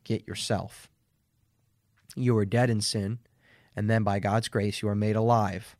get 0.02 0.26
yourself. 0.26 0.88
You 2.16 2.34
were 2.34 2.46
dead 2.46 2.70
in 2.70 2.80
sin 2.80 3.18
and 3.76 3.90
then 3.90 4.02
by 4.02 4.18
God's 4.20 4.48
grace, 4.48 4.82
you 4.82 4.88
are 4.88 4.94
made 4.94 5.16
alive 5.16 5.76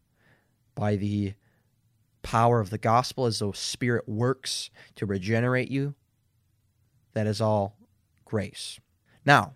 by 0.75 0.97
the 0.97 1.35
power 2.23 2.61
of 2.61 2.71
the 2.71 2.79
gospel 2.79 3.27
as 3.27 3.39
the 3.39 3.53
Spirit 3.53 4.09
works 4.09 4.71
to 4.97 5.07
regenerate 5.07 5.71
you. 5.71 5.95
That 7.13 7.27
is 7.27 7.41
all 7.41 7.77
grace. 8.25 8.81
Now, 9.25 9.55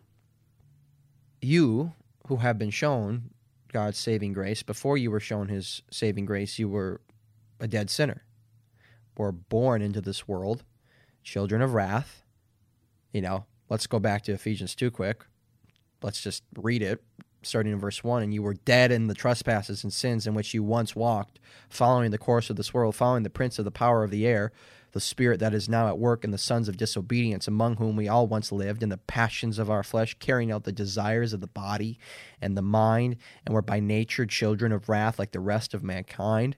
you 1.40 1.94
who 2.28 2.36
have 2.36 2.58
been 2.58 2.70
shown 2.70 3.30
God's 3.72 3.98
saving 3.98 4.32
grace, 4.32 4.62
before 4.62 4.96
you 4.96 5.10
were 5.10 5.20
shown 5.20 5.48
his 5.48 5.82
saving 5.90 6.26
grace, 6.26 6.58
you 6.58 6.68
were 6.68 7.00
a 7.58 7.66
dead 7.66 7.90
sinner. 7.90 8.24
Were 9.16 9.32
born 9.32 9.82
into 9.82 10.00
this 10.00 10.28
world, 10.28 10.62
children 11.22 11.60
of 11.60 11.74
wrath. 11.74 12.22
You 13.12 13.22
know, 13.22 13.46
let's 13.68 13.86
go 13.86 13.98
back 13.98 14.22
to 14.24 14.32
Ephesians 14.32 14.74
2 14.74 14.90
quick. 14.90 15.24
Let's 16.02 16.20
just 16.20 16.44
read 16.56 16.82
it 16.82 17.02
starting 17.42 17.72
in 17.72 17.78
verse 17.78 18.02
1 18.02 18.22
and 18.22 18.34
you 18.34 18.42
were 18.42 18.54
dead 18.54 18.90
in 18.90 19.06
the 19.06 19.14
trespasses 19.14 19.84
and 19.84 19.92
sins 19.92 20.26
in 20.26 20.34
which 20.34 20.52
you 20.52 20.62
once 20.62 20.96
walked 20.96 21.38
following 21.68 22.10
the 22.10 22.18
course 22.18 22.50
of 22.50 22.56
this 22.56 22.74
world 22.74 22.96
following 22.96 23.22
the 23.22 23.30
prince 23.30 23.60
of 23.60 23.64
the 23.64 23.70
power 23.70 24.02
of 24.02 24.10
the 24.10 24.26
air 24.26 24.50
the 24.92 25.00
spirit 25.00 25.40
that 25.40 25.54
is 25.54 25.68
now 25.68 25.88
at 25.88 25.98
work 25.98 26.24
in 26.24 26.30
the 26.30 26.38
sons 26.38 26.68
of 26.68 26.76
disobedience 26.76 27.46
among 27.46 27.76
whom 27.76 27.96
we 27.96 28.08
all 28.08 28.26
once 28.26 28.50
lived 28.50 28.82
in 28.82 28.88
the 28.88 28.96
passions 28.96 29.58
of 29.58 29.70
our 29.70 29.82
flesh 29.82 30.16
carrying 30.18 30.50
out 30.50 30.64
the 30.64 30.72
desires 30.72 31.32
of 31.32 31.40
the 31.40 31.46
body 31.46 31.98
and 32.40 32.56
the 32.56 32.62
mind 32.62 33.16
and 33.44 33.54
were 33.54 33.62
by 33.62 33.80
nature 33.80 34.26
children 34.26 34.72
of 34.72 34.88
wrath 34.88 35.18
like 35.18 35.32
the 35.32 35.40
rest 35.40 35.74
of 35.74 35.82
mankind. 35.82 36.56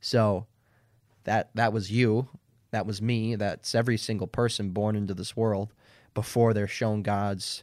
So 0.00 0.46
that 1.24 1.50
that 1.54 1.72
was 1.72 1.90
you. 1.90 2.28
That 2.70 2.86
was 2.86 3.02
me. 3.02 3.34
That's 3.34 3.74
every 3.74 3.96
single 3.96 4.26
person 4.26 4.70
born 4.70 4.96
into 4.96 5.14
this 5.14 5.36
world 5.36 5.72
before 6.14 6.54
they're 6.54 6.66
shown 6.66 7.02
God's 7.02 7.62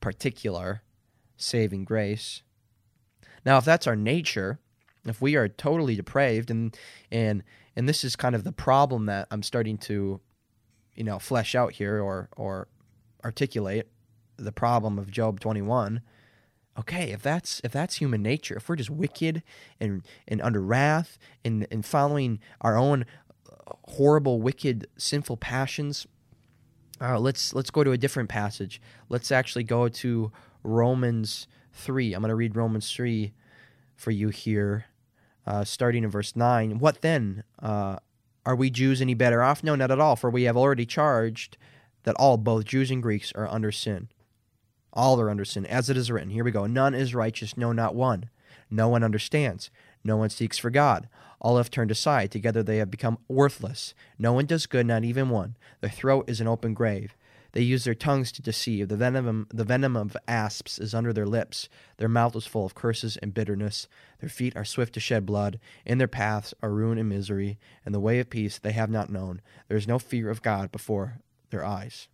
particular 0.00 0.82
saving 1.36 1.84
grace. 1.84 2.42
Now, 3.44 3.58
if 3.58 3.64
that's 3.64 3.86
our 3.86 3.96
nature, 3.96 4.58
if 5.06 5.22
we 5.22 5.36
are 5.36 5.48
totally 5.48 5.96
depraved, 5.96 6.50
and 6.50 6.76
and 7.10 7.42
and 7.76 7.88
this 7.88 8.04
is 8.04 8.16
kind 8.16 8.34
of 8.34 8.44
the 8.44 8.52
problem 8.52 9.06
that 9.06 9.28
I'm 9.30 9.42
starting 9.42 9.78
to, 9.78 10.20
you 10.94 11.04
know, 11.04 11.18
flesh 11.18 11.54
out 11.54 11.72
here 11.72 12.00
or 12.00 12.28
or 12.36 12.68
articulate 13.24 13.88
the 14.36 14.52
problem 14.52 14.98
of 14.98 15.10
Job 15.10 15.40
21. 15.40 16.00
Okay, 16.78 17.10
if 17.10 17.22
that's 17.22 17.60
if 17.64 17.72
that's 17.72 17.96
human 17.96 18.22
nature, 18.22 18.56
if 18.56 18.68
we're 18.68 18.76
just 18.76 18.90
wicked 18.90 19.42
and 19.80 20.02
and 20.26 20.40
under 20.40 20.60
wrath 20.60 21.18
and 21.44 21.66
and 21.70 21.84
following 21.84 22.40
our 22.60 22.76
own 22.76 23.04
horrible, 23.88 24.40
wicked, 24.40 24.86
sinful 24.96 25.36
passions, 25.36 26.06
uh, 27.00 27.18
let's 27.18 27.54
let's 27.54 27.70
go 27.70 27.84
to 27.84 27.92
a 27.92 27.98
different 27.98 28.28
passage. 28.28 28.80
Let's 29.08 29.32
actually 29.32 29.64
go 29.64 29.88
to 29.88 30.32
Romans 30.62 31.46
three. 31.72 32.14
I'm 32.14 32.20
going 32.20 32.30
to 32.30 32.34
read 32.34 32.56
Romans 32.56 32.90
three 32.92 33.32
for 33.96 34.10
you 34.10 34.28
here, 34.28 34.86
uh, 35.50 35.64
starting 35.64 36.04
in 36.04 36.10
verse 36.10 36.36
nine. 36.36 36.78
What 36.78 37.00
then? 37.00 37.42
Uh, 37.60 37.96
are 38.46 38.54
we 38.54 38.70
Jews 38.70 39.00
any 39.00 39.14
better 39.14 39.42
off? 39.42 39.64
No, 39.64 39.74
not 39.74 39.90
at 39.90 39.98
all. 39.98 40.14
For 40.14 40.30
we 40.30 40.44
have 40.44 40.56
already 40.56 40.86
charged 40.86 41.56
that 42.04 42.14
all, 42.16 42.36
both 42.36 42.64
Jews 42.64 42.90
and 42.90 43.02
Greeks, 43.02 43.32
are 43.32 43.48
under 43.48 43.72
sin. 43.72 44.08
All 44.92 45.20
are 45.20 45.28
under 45.28 45.44
sin, 45.44 45.66
as 45.66 45.90
it 45.90 45.96
is 45.96 46.10
written. 46.10 46.30
Here 46.30 46.44
we 46.44 46.52
go. 46.52 46.66
None 46.66 46.94
is 46.94 47.14
righteous, 47.14 47.56
no, 47.56 47.72
not 47.72 47.94
one. 47.94 48.30
No 48.70 48.88
one 48.88 49.02
understands. 49.02 49.70
No 50.04 50.16
one 50.16 50.30
seeks 50.30 50.56
for 50.56 50.70
God. 50.70 51.08
All 51.40 51.56
have 51.56 51.70
turned 51.70 51.90
aside. 51.90 52.30
Together 52.30 52.62
they 52.62 52.78
have 52.78 52.90
become 52.90 53.18
worthless. 53.28 53.92
No 54.18 54.32
one 54.32 54.46
does 54.46 54.66
good, 54.66 54.86
not 54.86 55.04
even 55.04 55.30
one. 55.30 55.56
Their 55.80 55.90
throat 55.90 56.30
is 56.30 56.40
an 56.40 56.48
open 56.48 56.74
grave. 56.74 57.16
They 57.52 57.62
use 57.62 57.84
their 57.84 57.94
tongues 57.94 58.30
to 58.32 58.42
deceive. 58.42 58.88
The 58.88 58.96
venom, 58.96 59.46
the 59.52 59.64
venom 59.64 59.96
of 59.96 60.16
asps 60.28 60.78
is 60.78 60.94
under 60.94 61.12
their 61.12 61.26
lips. 61.26 61.68
Their 61.96 62.08
mouth 62.08 62.36
is 62.36 62.46
full 62.46 62.64
of 62.64 62.74
curses 62.74 63.16
and 63.16 63.34
bitterness. 63.34 63.88
Their 64.20 64.28
feet 64.28 64.56
are 64.56 64.64
swift 64.64 64.94
to 64.94 65.00
shed 65.00 65.26
blood. 65.26 65.58
In 65.84 65.98
their 65.98 66.08
paths 66.08 66.54
are 66.62 66.70
ruin 66.70 66.98
and 66.98 67.08
misery, 67.08 67.58
and 67.84 67.94
the 67.94 68.00
way 68.00 68.20
of 68.20 68.30
peace 68.30 68.58
they 68.58 68.72
have 68.72 68.90
not 68.90 69.10
known. 69.10 69.40
There 69.68 69.76
is 69.76 69.88
no 69.88 69.98
fear 69.98 70.30
of 70.30 70.42
God 70.42 70.70
before 70.70 71.20
their 71.50 71.64
eyes. 71.64 72.08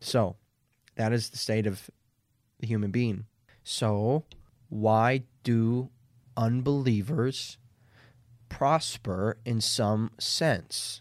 So, 0.00 0.36
That 0.96 1.12
is 1.12 1.30
the 1.30 1.38
state 1.38 1.66
of 1.66 1.90
the 2.60 2.66
human 2.66 2.90
being. 2.90 3.26
So, 3.64 4.24
why 4.68 5.24
do 5.42 5.90
unbelievers 6.36 7.58
prosper 8.48 9.38
in 9.44 9.60
some 9.60 10.10
sense? 10.18 11.00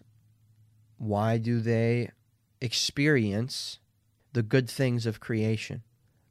Why 0.97 1.37
do 1.37 1.59
they 1.59 2.11
experience 2.61 3.79
the 4.33 4.43
good 4.43 4.69
things 4.69 5.05
of 5.05 5.19
creation? 5.19 5.83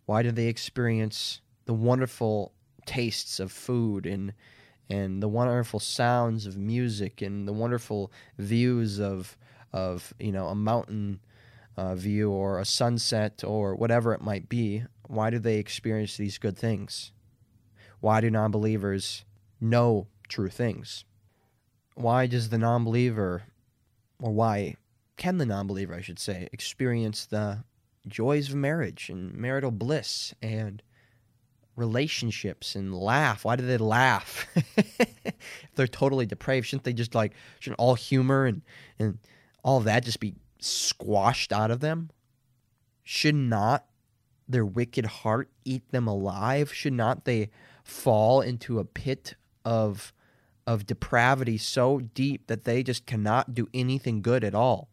Why 0.07 0.23
do 0.23 0.31
they 0.31 0.47
experience 0.47 1.41
the 1.67 1.75
wonderful 1.75 2.53
tastes 2.87 3.39
of 3.39 3.53
food 3.53 4.07
and 4.07 4.33
and 4.89 5.23
the 5.23 5.29
wonderful 5.29 5.79
sounds 5.79 6.47
of 6.47 6.57
music 6.57 7.23
and 7.23 7.47
the 7.47 7.53
wonderful 7.53 8.11
views 8.39 8.99
of 8.99 9.37
of 9.73 10.13
you 10.19 10.33
know 10.33 10.49
a 10.49 10.55
mountain 10.55 11.21
uh, 11.77 11.95
view 11.95 12.31
or 12.31 12.59
a 12.59 12.65
sunset 12.65 13.45
or 13.45 13.75
whatever 13.75 14.13
it 14.13 14.21
might 14.21 14.49
be? 14.49 14.85
Why 15.07 15.31
do 15.31 15.39
they 15.39 15.57
experience 15.57 16.17
these 16.17 16.39
good 16.39 16.57
things? 16.57 17.13
Why 18.01 18.21
do 18.21 18.31
non-believers 18.31 19.25
know 19.61 20.09
true 20.29 20.49
things? 20.49 21.05
Why 21.95 22.27
does 22.27 22.49
the 22.49 22.59
non-believer, 22.59 23.45
or 24.21 24.33
why 24.33 24.77
can 25.21 25.37
the 25.37 25.45
non-believer, 25.45 25.95
I 25.95 26.01
should 26.01 26.19
say, 26.19 26.49
experience 26.51 27.27
the 27.27 27.63
joys 28.09 28.49
of 28.49 28.55
marriage 28.55 29.11
and 29.11 29.35
marital 29.35 29.71
bliss 29.71 30.35
and 30.41 30.83
relationships 31.77 32.75
and 32.75 32.95
laugh. 32.95 33.45
Why 33.45 33.57
do 33.57 33.67
they 33.67 33.77
laugh? 33.77 34.47
if 34.77 35.35
they're 35.75 35.87
totally 35.87 36.25
depraved, 36.25 36.69
shouldn't 36.69 36.85
they 36.85 36.95
just 36.95 37.15
like 37.15 37.35
shouldn't 37.59 37.79
all 37.79 37.95
humor 37.95 38.47
and 38.47 38.63
and 38.99 39.19
all 39.63 39.81
that 39.81 40.07
just 40.07 40.21
be 40.21 40.37
squashed 40.59 41.53
out 41.53 41.71
of 41.71 41.81
them? 41.81 42.09
Should 43.03 43.35
not 43.35 43.85
their 44.49 44.65
wicked 44.65 45.05
heart 45.05 45.51
eat 45.67 45.87
them 45.91 46.09
alive? 46.09 46.73
Should 46.73 46.95
not 46.95 47.27
they 47.27 47.51
fall 47.85 48.41
into 48.41 48.79
a 48.79 48.87
pit 48.87 49.35
of 49.67 50.15
of 50.67 50.87
depravity 50.87 51.59
so 51.59 51.99
deep 51.99 52.47
that 52.47 52.65
they 52.65 52.83
just 52.83 53.05
cannot 53.05 53.55
do 53.55 53.69
anything 53.75 54.23
good 54.23 54.45
at 54.45 54.55
all? 54.55 54.90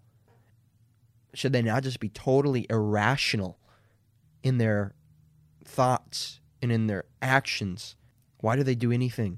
Should 1.38 1.54
they 1.54 1.62
not 1.62 1.84
just 1.84 2.00
be 2.00 2.10
totally 2.10 2.66
irrational 2.68 3.60
in 4.42 4.58
their 4.58 4.96
thoughts 5.64 6.40
and 6.64 6.72
in 6.72 6.88
their 6.88 7.04
actions? 7.22 7.96
Why 8.40 8.56
do 8.56 8.64
they 8.64 8.74
do 8.74 8.92
anything 8.92 9.38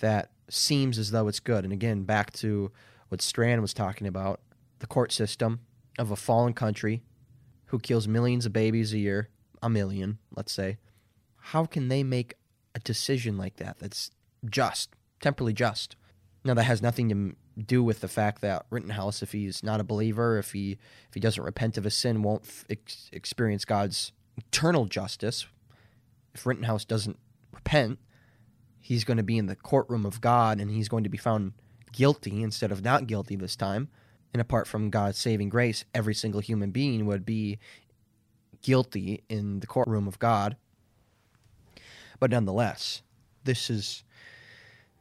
that 0.00 0.30
seems 0.50 0.98
as 0.98 1.10
though 1.10 1.26
it's 1.26 1.40
good? 1.40 1.64
And 1.64 1.72
again, 1.72 2.02
back 2.02 2.34
to 2.34 2.70
what 3.08 3.22
Strachan 3.22 3.62
was 3.62 3.72
talking 3.72 4.06
about 4.06 4.42
the 4.80 4.86
court 4.86 5.10
system 5.10 5.60
of 5.98 6.10
a 6.10 6.16
fallen 6.16 6.52
country 6.52 7.02
who 7.68 7.78
kills 7.78 8.06
millions 8.06 8.44
of 8.44 8.52
babies 8.52 8.92
a 8.92 8.98
year, 8.98 9.30
a 9.62 9.70
million, 9.70 10.18
let's 10.36 10.52
say. 10.52 10.76
How 11.38 11.64
can 11.64 11.88
they 11.88 12.02
make 12.02 12.34
a 12.74 12.78
decision 12.80 13.38
like 13.38 13.56
that 13.56 13.78
that's 13.78 14.10
just, 14.44 14.90
temporally 15.22 15.54
just? 15.54 15.96
Now, 16.44 16.52
that 16.52 16.64
has 16.64 16.82
nothing 16.82 17.08
to 17.08 17.36
do 17.66 17.82
with 17.82 18.00
the 18.00 18.08
fact 18.08 18.40
that 18.42 18.66
Rittenhouse, 18.70 19.22
if 19.22 19.32
he's 19.32 19.62
not 19.62 19.80
a 19.80 19.84
believer, 19.84 20.38
if 20.38 20.52
he 20.52 20.72
if 21.08 21.14
he 21.14 21.20
doesn't 21.20 21.42
repent 21.42 21.76
of 21.76 21.84
his 21.84 21.94
sin, 21.94 22.22
won't 22.22 22.44
ex- 22.70 23.10
experience 23.12 23.64
God's 23.64 24.12
eternal 24.36 24.86
justice. 24.86 25.46
If 26.34 26.46
Rittenhouse 26.46 26.84
doesn't 26.84 27.18
repent, 27.52 27.98
he's 28.80 29.04
going 29.04 29.16
to 29.16 29.22
be 29.22 29.38
in 29.38 29.46
the 29.46 29.56
courtroom 29.56 30.06
of 30.06 30.20
God, 30.20 30.60
and 30.60 30.70
he's 30.70 30.88
going 30.88 31.04
to 31.04 31.10
be 31.10 31.18
found 31.18 31.52
guilty 31.92 32.42
instead 32.42 32.70
of 32.70 32.84
not 32.84 33.06
guilty 33.06 33.34
this 33.34 33.56
time. 33.56 33.88
And 34.32 34.40
apart 34.40 34.66
from 34.66 34.90
God's 34.90 35.18
saving 35.18 35.48
grace, 35.48 35.84
every 35.94 36.14
single 36.14 36.40
human 36.40 36.70
being 36.70 37.06
would 37.06 37.24
be 37.24 37.58
guilty 38.62 39.24
in 39.28 39.60
the 39.60 39.66
courtroom 39.66 40.06
of 40.06 40.18
God. 40.18 40.56
But 42.20 42.30
nonetheless, 42.30 43.02
this 43.44 43.70
is 43.70 44.04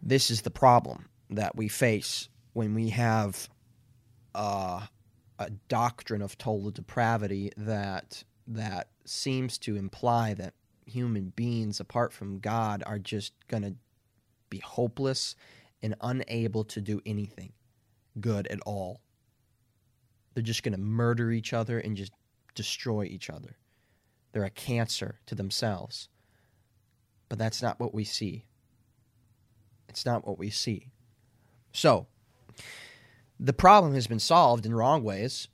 this 0.01 0.29
is 0.29 0.41
the 0.41 0.51
problem 0.51 1.09
that 1.29 1.55
we 1.55 1.67
face 1.67 2.29
when 2.57 2.73
we 2.73 2.89
have 2.89 3.49
uh, 4.33 4.81
a 5.37 5.49
doctrine 5.67 6.23
of 6.23 6.35
total 6.39 6.71
depravity 6.71 7.51
that 7.55 8.23
that 8.47 8.87
seems 9.05 9.59
to 9.59 9.75
imply 9.75 10.33
that 10.33 10.55
human 10.87 11.29
beings 11.35 11.79
apart 11.79 12.11
from 12.11 12.39
God 12.39 12.81
are 12.87 12.97
just 12.97 13.33
going 13.47 13.61
to 13.61 13.75
be 14.49 14.57
hopeless 14.57 15.35
and 15.83 15.93
unable 16.01 16.63
to 16.63 16.81
do 16.81 16.99
anything 17.05 17.53
good 18.19 18.47
at 18.47 18.59
all. 18.65 19.01
They're 20.33 20.41
just 20.41 20.63
going 20.63 20.73
to 20.73 20.81
murder 20.81 21.31
each 21.31 21.53
other 21.53 21.77
and 21.77 21.95
just 21.95 22.13
destroy 22.55 23.03
each 23.03 23.29
other. 23.29 23.57
They're 24.31 24.43
a 24.43 24.49
cancer 24.49 25.19
to 25.27 25.35
themselves. 25.35 26.09
But 27.29 27.37
that's 27.37 27.61
not 27.61 27.79
what 27.79 27.93
we 27.93 28.03
see. 28.03 28.45
It's 29.87 30.07
not 30.07 30.25
what 30.25 30.39
we 30.39 30.49
see. 30.49 30.89
So, 31.71 32.07
the 33.39 33.53
problem 33.53 33.93
has 33.93 34.07
been 34.07 34.19
solved 34.19 34.65
in 34.65 34.73
wrong 34.73 35.03
ways. 35.03 35.47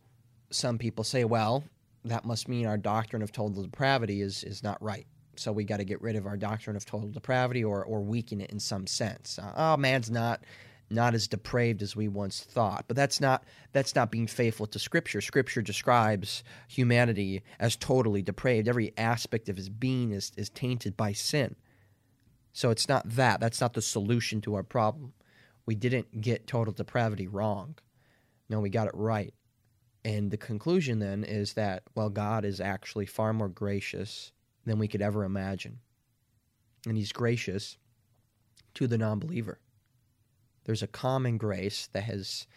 Some 0.50 0.78
people 0.78 1.04
say, 1.04 1.26
well, 1.26 1.64
that 2.06 2.26
must 2.26 2.48
mean 2.48 2.66
our 2.66 2.78
doctrine 2.78 3.22
of 3.22 3.32
total 3.32 3.64
depravity 3.64 4.22
is, 4.22 4.44
is 4.44 4.64
not 4.64 4.82
right. 4.82 5.08
So 5.36 5.52
we 5.52 5.64
got 5.64 5.78
to 5.78 5.86
get 5.86 6.02
rid 6.02 6.16
of 6.16 6.28
our 6.28 6.38
doctrine 6.38 6.76
of 6.76 6.86
total 6.86 7.10
depravity 7.10 7.64
or, 7.64 7.84
or 7.84 8.02
weaken 8.02 8.40
it 8.40 8.52
in 8.52 8.60
some 8.60 8.86
sense. 8.88 9.40
Uh, 9.40 9.54
oh, 9.56 9.78
man's 9.78 10.12
not 10.12 10.44
not 10.90 11.16
as 11.16 11.28
depraved 11.28 11.82
as 11.82 11.96
we 11.96 12.08
once 12.08 12.42
thought. 12.42 12.86
But 12.88 12.96
that's 12.96 13.20
not 13.20 13.44
that's 13.72 13.96
not 13.96 14.12
being 14.12 14.28
faithful 14.28 14.68
to 14.68 14.78
Scripture. 14.78 15.22
Scripture 15.22 15.62
describes 15.62 16.44
humanity 16.68 17.42
as 17.60 17.76
totally 17.76 18.22
depraved. 18.22 18.68
Every 18.68 18.94
aspect 18.96 19.50
of 19.50 19.58
his 19.58 19.70
being 19.70 20.12
is, 20.12 20.32
is 20.38 20.50
tainted 20.50 20.96
by 20.96 21.14
sin. 21.14 21.56
So 22.52 22.70
it's 22.70 22.88
not 22.88 23.10
that. 23.10 23.40
That's 23.40 23.62
not 23.62 23.74
the 23.74 23.82
solution 23.82 24.40
to 24.42 24.54
our 24.54 24.62
problem 24.62 25.14
we 25.66 25.76
didn't 25.76 26.22
get 26.22 26.48
total 26.48 26.74
depravity 26.74 27.28
wrong. 27.28 27.76
No, 28.50 28.60
we 28.60 28.70
got 28.70 28.88
it 28.88 28.96
right. 28.96 29.34
And 30.06 30.32
the 30.32 30.38
conclusion 30.38 31.00
then 31.00 31.24
is 31.24 31.54
that, 31.54 31.84
well, 31.96 32.10
God 32.10 32.44
is 32.44 32.60
actually 32.60 33.06
far 33.06 33.32
more 33.32 33.50
gracious 33.50 34.32
than 34.66 34.80
we 34.80 34.88
could 34.88 35.02
ever 35.02 35.24
imagine. 35.24 35.80
And 36.86 36.98
He's 36.98 37.12
gracious 37.12 37.78
to 38.76 38.88
the 38.88 38.98
non 38.98 39.20
believer. 39.20 39.60
There's 40.66 40.84
a 40.84 40.88
common 40.88 41.38
grace 41.38 41.88
that 41.94 42.04
has, 42.04 42.48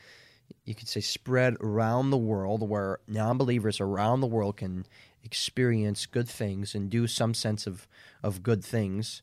you 0.65 0.75
could 0.75 0.89
say, 0.89 1.01
spread 1.01 1.57
around 1.61 2.11
the 2.11 2.17
world 2.17 2.69
where 2.69 2.99
non 3.07 3.39
believers 3.39 3.81
around 3.81 4.21
the 4.21 4.27
world 4.27 4.57
can 4.57 4.87
experience 5.23 6.07
good 6.07 6.29
things 6.29 6.75
and 6.75 6.91
do 6.91 7.07
some 7.07 7.35
sense 7.35 7.67
of, 7.67 7.87
of 8.23 8.43
good 8.43 8.65
things. 8.65 9.23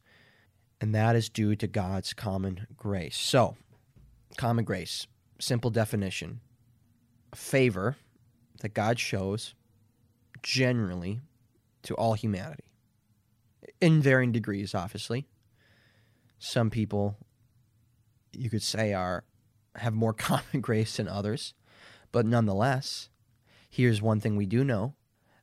And 0.79 0.93
that 0.93 1.15
is 1.15 1.29
due 1.29 1.55
to 1.57 1.67
God's 1.67 2.13
common 2.13 2.67
grace. 2.75 3.17
So, 3.17 3.55
Common 4.37 4.65
grace, 4.65 5.07
simple 5.39 5.69
definition 5.69 6.39
favor 7.35 7.97
that 8.61 8.73
God 8.73 8.99
shows 8.99 9.55
generally 10.41 11.21
to 11.83 11.95
all 11.95 12.13
humanity 12.13 12.63
in 13.81 14.01
varying 14.01 14.31
degrees, 14.31 14.73
obviously. 14.75 15.27
Some 16.39 16.69
people, 16.69 17.17
you 18.31 18.49
could 18.49 18.61
say, 18.61 18.93
are 18.93 19.23
have 19.75 19.93
more 19.93 20.13
common 20.13 20.61
grace 20.61 20.97
than 20.97 21.07
others, 21.07 21.53
but 22.11 22.25
nonetheless, 22.25 23.09
here's 23.69 24.01
one 24.01 24.19
thing 24.19 24.35
we 24.35 24.45
do 24.45 24.63
know 24.63 24.95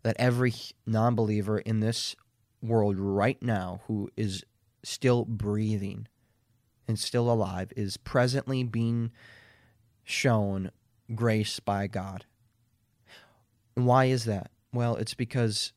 that 0.02 0.16
every 0.18 0.54
non 0.86 1.14
believer 1.14 1.58
in 1.58 1.80
this 1.80 2.16
world 2.62 2.98
right 2.98 3.42
now 3.42 3.80
who 3.86 4.10
is 4.16 4.44
still 4.82 5.24
breathing 5.24 6.06
and 6.90 6.98
still 6.98 7.30
alive 7.30 7.72
is 7.76 7.96
presently 7.96 8.64
being 8.64 9.12
shown 10.02 10.72
grace 11.14 11.60
by 11.60 11.86
God. 11.86 12.26
Why 13.74 14.06
is 14.06 14.24
that? 14.24 14.50
Well, 14.72 14.96
it's 14.96 15.14
because 15.14 15.72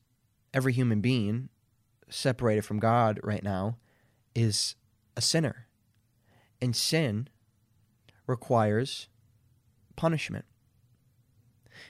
every 0.56 0.74
human 0.74 1.02
being 1.02 1.50
separated 2.10 2.66
from 2.66 2.80
God 2.80 3.20
right 3.24 3.44
now 3.44 3.78
is 4.34 4.76
a 5.16 5.22
sinner. 5.22 5.68
And 6.60 6.76
sin 6.76 7.28
requires 8.26 9.08
punishment. 9.96 10.46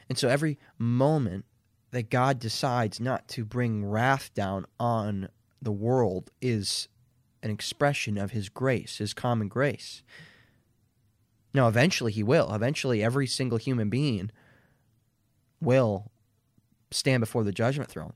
And 0.10 0.18
so 0.18 0.28
every 0.28 0.60
moment 0.78 1.46
that 1.92 2.10
God 2.10 2.40
decides 2.40 3.00
not 3.00 3.30
to 3.30 3.46
bring 3.46 3.86
wrath 3.86 4.34
down 4.34 4.66
on 4.82 5.30
the 5.62 5.72
world 5.72 6.30
is 6.42 6.90
an 7.44 7.52
expression 7.52 8.18
of 8.18 8.32
his 8.32 8.50
grace, 8.50 8.98
his 8.98 9.14
common 9.14 9.48
grace. 9.48 10.02
Now, 11.54 11.68
eventually 11.68 12.12
he 12.12 12.24
will. 12.24 12.54
Eventually, 12.54 13.04
every 13.04 13.28
single 13.28 13.60
human 13.60 13.90
being 13.90 14.32
will 15.62 16.12
stand 16.90 17.22
before 17.22 17.44
the 17.44 17.52
judgment 17.52 17.90
throne. 17.90 18.14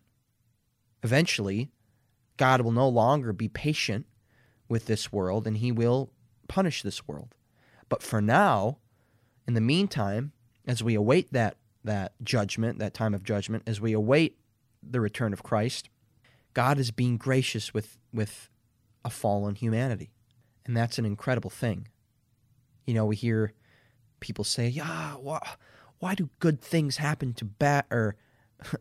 Eventually, 1.03 1.69
God 2.37 2.61
will 2.61 2.71
no 2.71 2.89
longer 2.89 3.33
be 3.33 3.47
patient 3.47 4.07
with 4.67 4.85
this 4.85 5.11
world 5.11 5.45
and 5.45 5.57
he 5.57 5.71
will 5.71 6.11
punish 6.47 6.81
this 6.81 7.07
world. 7.07 7.35
But 7.89 8.01
for 8.01 8.21
now, 8.21 8.79
in 9.47 9.53
the 9.53 9.61
meantime, 9.61 10.31
as 10.65 10.83
we 10.83 10.95
await 10.95 11.31
that 11.33 11.57
that 11.83 12.13
judgment, 12.21 12.79
that 12.79 12.93
time 12.93 13.13
of 13.13 13.23
judgment, 13.23 13.63
as 13.65 13.79
we 13.79 13.93
await 13.93 14.37
the 14.83 15.01
return 15.01 15.33
of 15.33 15.43
Christ. 15.43 15.89
God 16.53 16.79
is 16.79 16.91
being 16.91 17.17
gracious 17.17 17.73
with 17.73 17.97
with 18.13 18.49
a 19.07 19.09
fallen 19.09 19.55
humanity. 19.55 20.11
And 20.65 20.75
that's 20.75 20.99
an 20.99 21.05
incredible 21.05 21.49
thing. 21.49 21.87
You 22.85 22.93
know, 22.93 23.05
we 23.05 23.15
hear 23.15 23.53
people 24.19 24.43
say, 24.43 24.67
"Yeah, 24.67 25.13
why, 25.13 26.13
do 26.15 26.29
good 26.39 26.61
things 26.61 26.97
happen 26.97 27.33
to 27.35 27.45
bad 27.45 27.85
or 27.89 28.17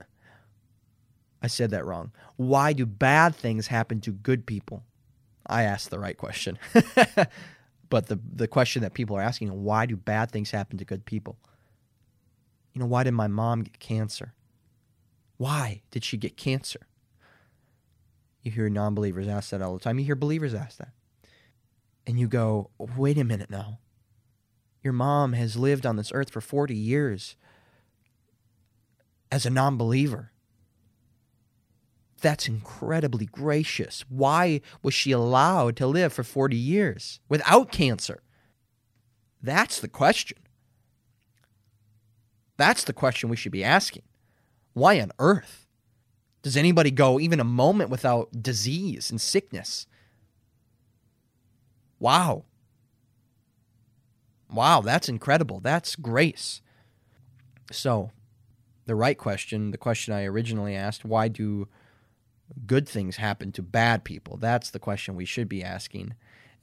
I 1.42 1.46
said 1.46 1.70
that 1.70 1.86
wrong. 1.86 2.10
Why 2.36 2.72
do 2.72 2.84
bad 2.86 3.36
things 3.36 3.68
happen 3.68 4.00
to 4.00 4.10
good 4.10 4.46
people? 4.46 4.82
I 5.46 5.62
asked 5.62 5.90
the 5.90 6.00
right 6.00 6.18
question. 6.18 6.58
but 7.88 8.08
the 8.08 8.18
the 8.34 8.48
question 8.48 8.82
that 8.82 8.94
people 8.94 9.16
are 9.16 9.22
asking, 9.22 9.62
why 9.62 9.86
do 9.86 9.96
bad 9.96 10.32
things 10.32 10.50
happen 10.50 10.76
to 10.78 10.84
good 10.84 11.04
people? 11.04 11.38
You 12.72 12.80
know, 12.80 12.86
why 12.86 13.04
did 13.04 13.12
my 13.12 13.28
mom 13.28 13.62
get 13.62 13.78
cancer? 13.78 14.34
Why 15.36 15.82
did 15.92 16.02
she 16.02 16.16
get 16.16 16.36
cancer? 16.36 16.88
You 18.46 18.52
hear 18.52 18.68
non 18.68 18.94
believers 18.94 19.26
ask 19.26 19.50
that 19.50 19.60
all 19.60 19.74
the 19.74 19.80
time. 19.80 19.98
You 19.98 20.04
hear 20.04 20.14
believers 20.14 20.54
ask 20.54 20.78
that. 20.78 20.92
And 22.06 22.16
you 22.16 22.28
go, 22.28 22.70
wait 22.78 23.18
a 23.18 23.24
minute 23.24 23.50
now. 23.50 23.80
Your 24.84 24.92
mom 24.92 25.32
has 25.32 25.56
lived 25.56 25.84
on 25.84 25.96
this 25.96 26.12
earth 26.14 26.30
for 26.30 26.40
40 26.40 26.72
years 26.72 27.34
as 29.32 29.46
a 29.46 29.50
non 29.50 29.76
believer. 29.76 30.30
That's 32.20 32.46
incredibly 32.46 33.26
gracious. 33.26 34.04
Why 34.08 34.60
was 34.80 34.94
she 34.94 35.10
allowed 35.10 35.74
to 35.78 35.88
live 35.88 36.12
for 36.12 36.22
40 36.22 36.56
years 36.56 37.18
without 37.28 37.72
cancer? 37.72 38.22
That's 39.42 39.80
the 39.80 39.88
question. 39.88 40.38
That's 42.56 42.84
the 42.84 42.92
question 42.92 43.28
we 43.28 43.36
should 43.36 43.50
be 43.50 43.64
asking. 43.64 44.04
Why 44.72 45.00
on 45.00 45.10
earth? 45.18 45.65
Does 46.46 46.56
anybody 46.56 46.92
go 46.92 47.18
even 47.18 47.40
a 47.40 47.44
moment 47.44 47.90
without 47.90 48.40
disease 48.40 49.10
and 49.10 49.20
sickness? 49.20 49.88
Wow. 51.98 52.44
Wow, 54.48 54.80
that's 54.80 55.08
incredible. 55.08 55.58
That's 55.58 55.96
grace. 55.96 56.60
So, 57.72 58.12
the 58.84 58.94
right 58.94 59.18
question, 59.18 59.72
the 59.72 59.76
question 59.76 60.14
I 60.14 60.22
originally 60.22 60.76
asked, 60.76 61.04
why 61.04 61.26
do 61.26 61.66
good 62.64 62.88
things 62.88 63.16
happen 63.16 63.50
to 63.50 63.60
bad 63.60 64.04
people? 64.04 64.36
That's 64.36 64.70
the 64.70 64.78
question 64.78 65.16
we 65.16 65.24
should 65.24 65.48
be 65.48 65.64
asking. 65.64 66.14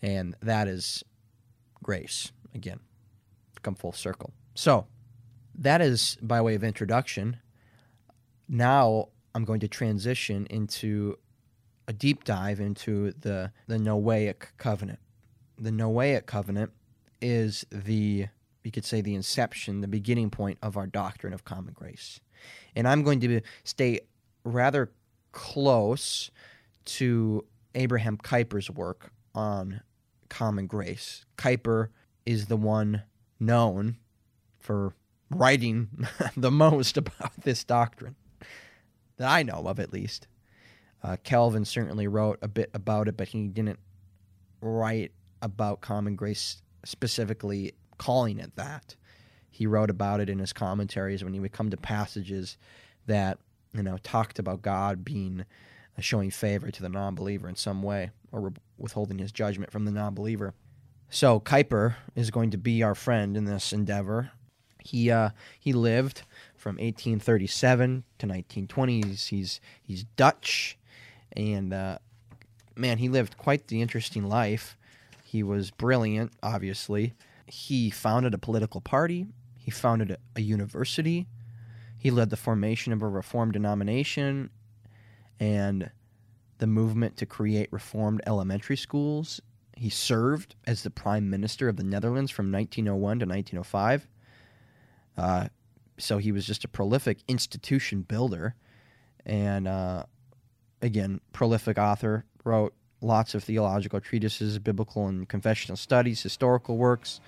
And 0.01 0.33
that 0.41 0.69
is 0.69 1.03
grace. 1.83 2.31
Again, 2.55 2.79
come 3.63 3.75
full 3.75 3.91
circle. 3.91 4.31
So, 4.55 4.87
that 5.53 5.81
is 5.81 6.17
by 6.21 6.39
way 6.39 6.55
of 6.55 6.63
introduction. 6.63 7.41
Now 8.47 9.09
I'm 9.35 9.45
going 9.45 9.59
to 9.61 9.67
transition 9.67 10.45
into 10.49 11.17
a 11.87 11.93
deep 11.93 12.23
dive 12.23 12.59
into 12.59 13.13
the, 13.19 13.51
the 13.67 13.77
Noahic 13.77 14.47
covenant. 14.57 14.99
The 15.57 15.71
Noahic 15.71 16.25
covenant 16.25 16.71
is 17.21 17.65
the, 17.71 18.27
you 18.63 18.71
could 18.71 18.85
say, 18.85 19.01
the 19.01 19.15
inception, 19.15 19.81
the 19.81 19.87
beginning 19.87 20.29
point 20.29 20.59
of 20.61 20.77
our 20.77 20.87
doctrine 20.87 21.33
of 21.33 21.45
common 21.45 21.73
grace. 21.73 22.19
And 22.75 22.87
I'm 22.87 23.03
going 23.03 23.19
to 23.21 23.41
stay 23.63 24.01
rather 24.43 24.91
close 25.31 26.29
to 26.85 27.45
Abraham 27.75 28.17
Kuyper's 28.17 28.69
work 28.69 29.11
on 29.33 29.81
common 30.29 30.67
grace. 30.67 31.25
Kuyper 31.37 31.89
is 32.25 32.47
the 32.47 32.57
one 32.57 33.03
known 33.39 33.97
for 34.59 34.93
writing 35.29 36.07
the 36.37 36.51
most 36.51 36.97
about 36.97 37.33
this 37.41 37.63
doctrine 37.63 38.15
that 39.17 39.30
I 39.30 39.43
know 39.43 39.63
of, 39.67 39.80
at 39.80 39.93
least. 39.93 40.28
Uh, 41.04 41.17
Calvin 41.23 41.65
certainly 41.65 42.08
wrote 42.08 42.39
a 42.41 42.47
bit 42.47 42.69
about 42.73 43.08
it, 43.08 43.17
but 43.17 43.28
he 43.28 43.47
didn't 43.47 43.80
write 44.62 45.12
about 45.41 45.82
common 45.82 46.15
grace 46.15 46.62
specifically 46.86 47.73
calling 47.97 48.39
it 48.39 48.56
that. 48.56 48.95
He 49.49 49.67
wrote 49.67 49.89
about 49.89 50.19
it 50.19 50.30
in 50.30 50.39
his 50.39 50.54
commentaries 50.54 51.23
when 51.23 51.34
he 51.34 51.39
would 51.39 51.52
come 51.52 51.69
to 51.69 51.78
passages 51.78 52.58
that 53.06 53.38
you 53.73 53.84
know 53.84 53.97
talked 53.97 54.39
about 54.39 54.62
God 54.62 55.04
being 55.04 55.41
uh, 55.97 56.02
showing 56.02 56.32
favor 56.32 56.71
to 56.71 56.82
the 56.82 56.89
non-believer 56.89 57.47
in 57.47 57.56
some 57.56 57.84
way 57.84 58.12
or 58.32 58.54
withholding 58.78 59.19
his 59.19 59.32
judgment 59.32 59.71
from 59.71 59.86
the 59.86 59.91
non-believer. 59.91 60.54
So 61.10 61.39
Kuyper 61.39 61.95
is 62.15 62.32
going 62.32 62.52
to 62.52 62.58
be 62.58 62.82
our 62.82 62.95
friend 62.95 63.38
in 63.38 63.45
this 63.45 63.71
endeavor. 63.73 64.32
He 64.80 65.12
uh, 65.12 65.30
he 65.60 65.73
lived 65.73 66.23
from 66.63 66.76
1837 66.76 67.89
to 67.89 68.26
1920. 68.26 69.02
He's 69.02 69.28
he's, 69.28 69.62
he's 69.82 70.06
Dutch, 70.15 70.78
and 71.36 71.73
uh, 71.73 71.97
man, 72.73 72.99
he 72.99 73.10
lived 73.10 73.38
quite 73.38 73.67
the 73.67 73.82
interesting 73.82 74.30
life. 74.30 74.78
He 75.26 75.43
was 75.43 75.71
brilliant, 75.71 76.32
obviously. 76.41 77.13
He 77.47 77.89
founded 77.89 78.34
a 78.34 78.38
political 78.38 78.80
party. 78.80 79.28
He 79.58 79.71
founded 79.71 80.12
a, 80.12 80.17
a 80.38 80.41
university. 80.41 81.28
He 81.97 82.10
led 82.10 82.30
the 82.30 82.38
formation 82.38 82.93
of 82.93 83.02
a 83.02 83.10
reformed 83.10 83.54
denomination 83.54 84.49
and 85.41 85.91
the 86.60 86.67
movement 86.67 87.17
to 87.17 87.26
create 87.26 87.67
reformed 87.73 88.21
elementary 88.26 88.78
schools. 88.78 89.41
He 89.76 89.89
served 89.89 90.56
as 90.65 90.84
the 90.84 90.89
prime 90.89 91.30
minister 91.30 91.67
of 91.67 91.76
the 91.76 91.84
Netherlands 91.84 92.32
from 92.32 92.54
1901 92.54 93.19
to 93.19 93.26
1905. 93.26 94.08
Uh, 95.17 95.47
so 95.97 96.17
he 96.17 96.32
was 96.32 96.45
just 96.45 96.63
a 96.63 96.67
prolific 96.67 97.19
institution 97.27 98.01
builder, 98.01 98.56
and 99.25 99.67
uh, 99.67 100.03
again, 100.82 101.21
prolific 101.32 101.77
author. 101.77 102.25
Wrote 102.43 102.73
lots 103.01 103.36
of 103.36 103.43
theological 103.43 104.01
treatises, 104.01 104.60
biblical 104.60 105.08
and 105.08 105.29
confessional 105.29 105.77
studies, 105.77 106.21
historical 106.21 106.77
works. 106.77 107.21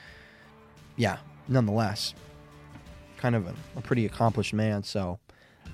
Yeah, 0.97 1.17
nonetheless, 1.47 2.13
kind 3.17 3.35
of 3.35 3.47
a, 3.47 3.53
a 3.77 3.81
pretty 3.81 4.05
accomplished 4.05 4.53
man. 4.53 4.83
So 4.83 5.19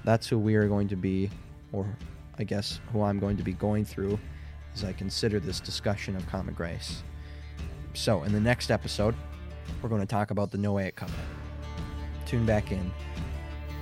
that's 0.03 0.27
who 0.27 0.37
we 0.37 0.55
are 0.55 0.67
going 0.67 0.89
to 0.89 0.95
be, 0.95 1.29
or 1.71 1.87
I 2.37 2.43
guess 2.43 2.79
who 2.91 3.01
I'm 3.01 3.19
going 3.19 3.37
to 3.37 3.43
be 3.43 3.53
going 3.53 3.85
through 3.85 4.19
as 4.75 4.83
I 4.83 4.93
consider 4.93 5.39
this 5.39 5.59
discussion 5.59 6.15
of 6.15 6.27
common 6.27 6.53
grace. 6.53 7.03
So, 7.93 8.23
in 8.23 8.31
the 8.31 8.39
next 8.39 8.71
episode, 8.71 9.15
we're 9.81 9.89
going 9.89 10.01
to 10.01 10.07
talk 10.07 10.31
about 10.31 10.49
the 10.49 10.57
Noahic 10.57 10.95
covenant 10.95 11.40
tune 12.31 12.45
back 12.45 12.71
in 12.71 12.89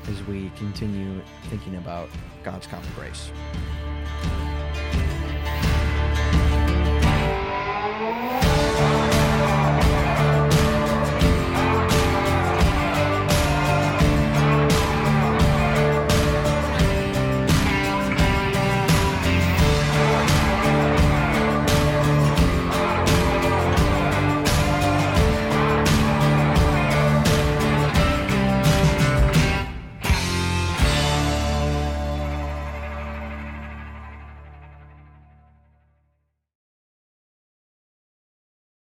as 0.07 0.23
we 0.23 0.49
continue 0.57 1.21
thinking 1.51 1.75
about 1.75 2.09
God's 2.43 2.65
common 2.65 2.89
grace. 2.95 3.31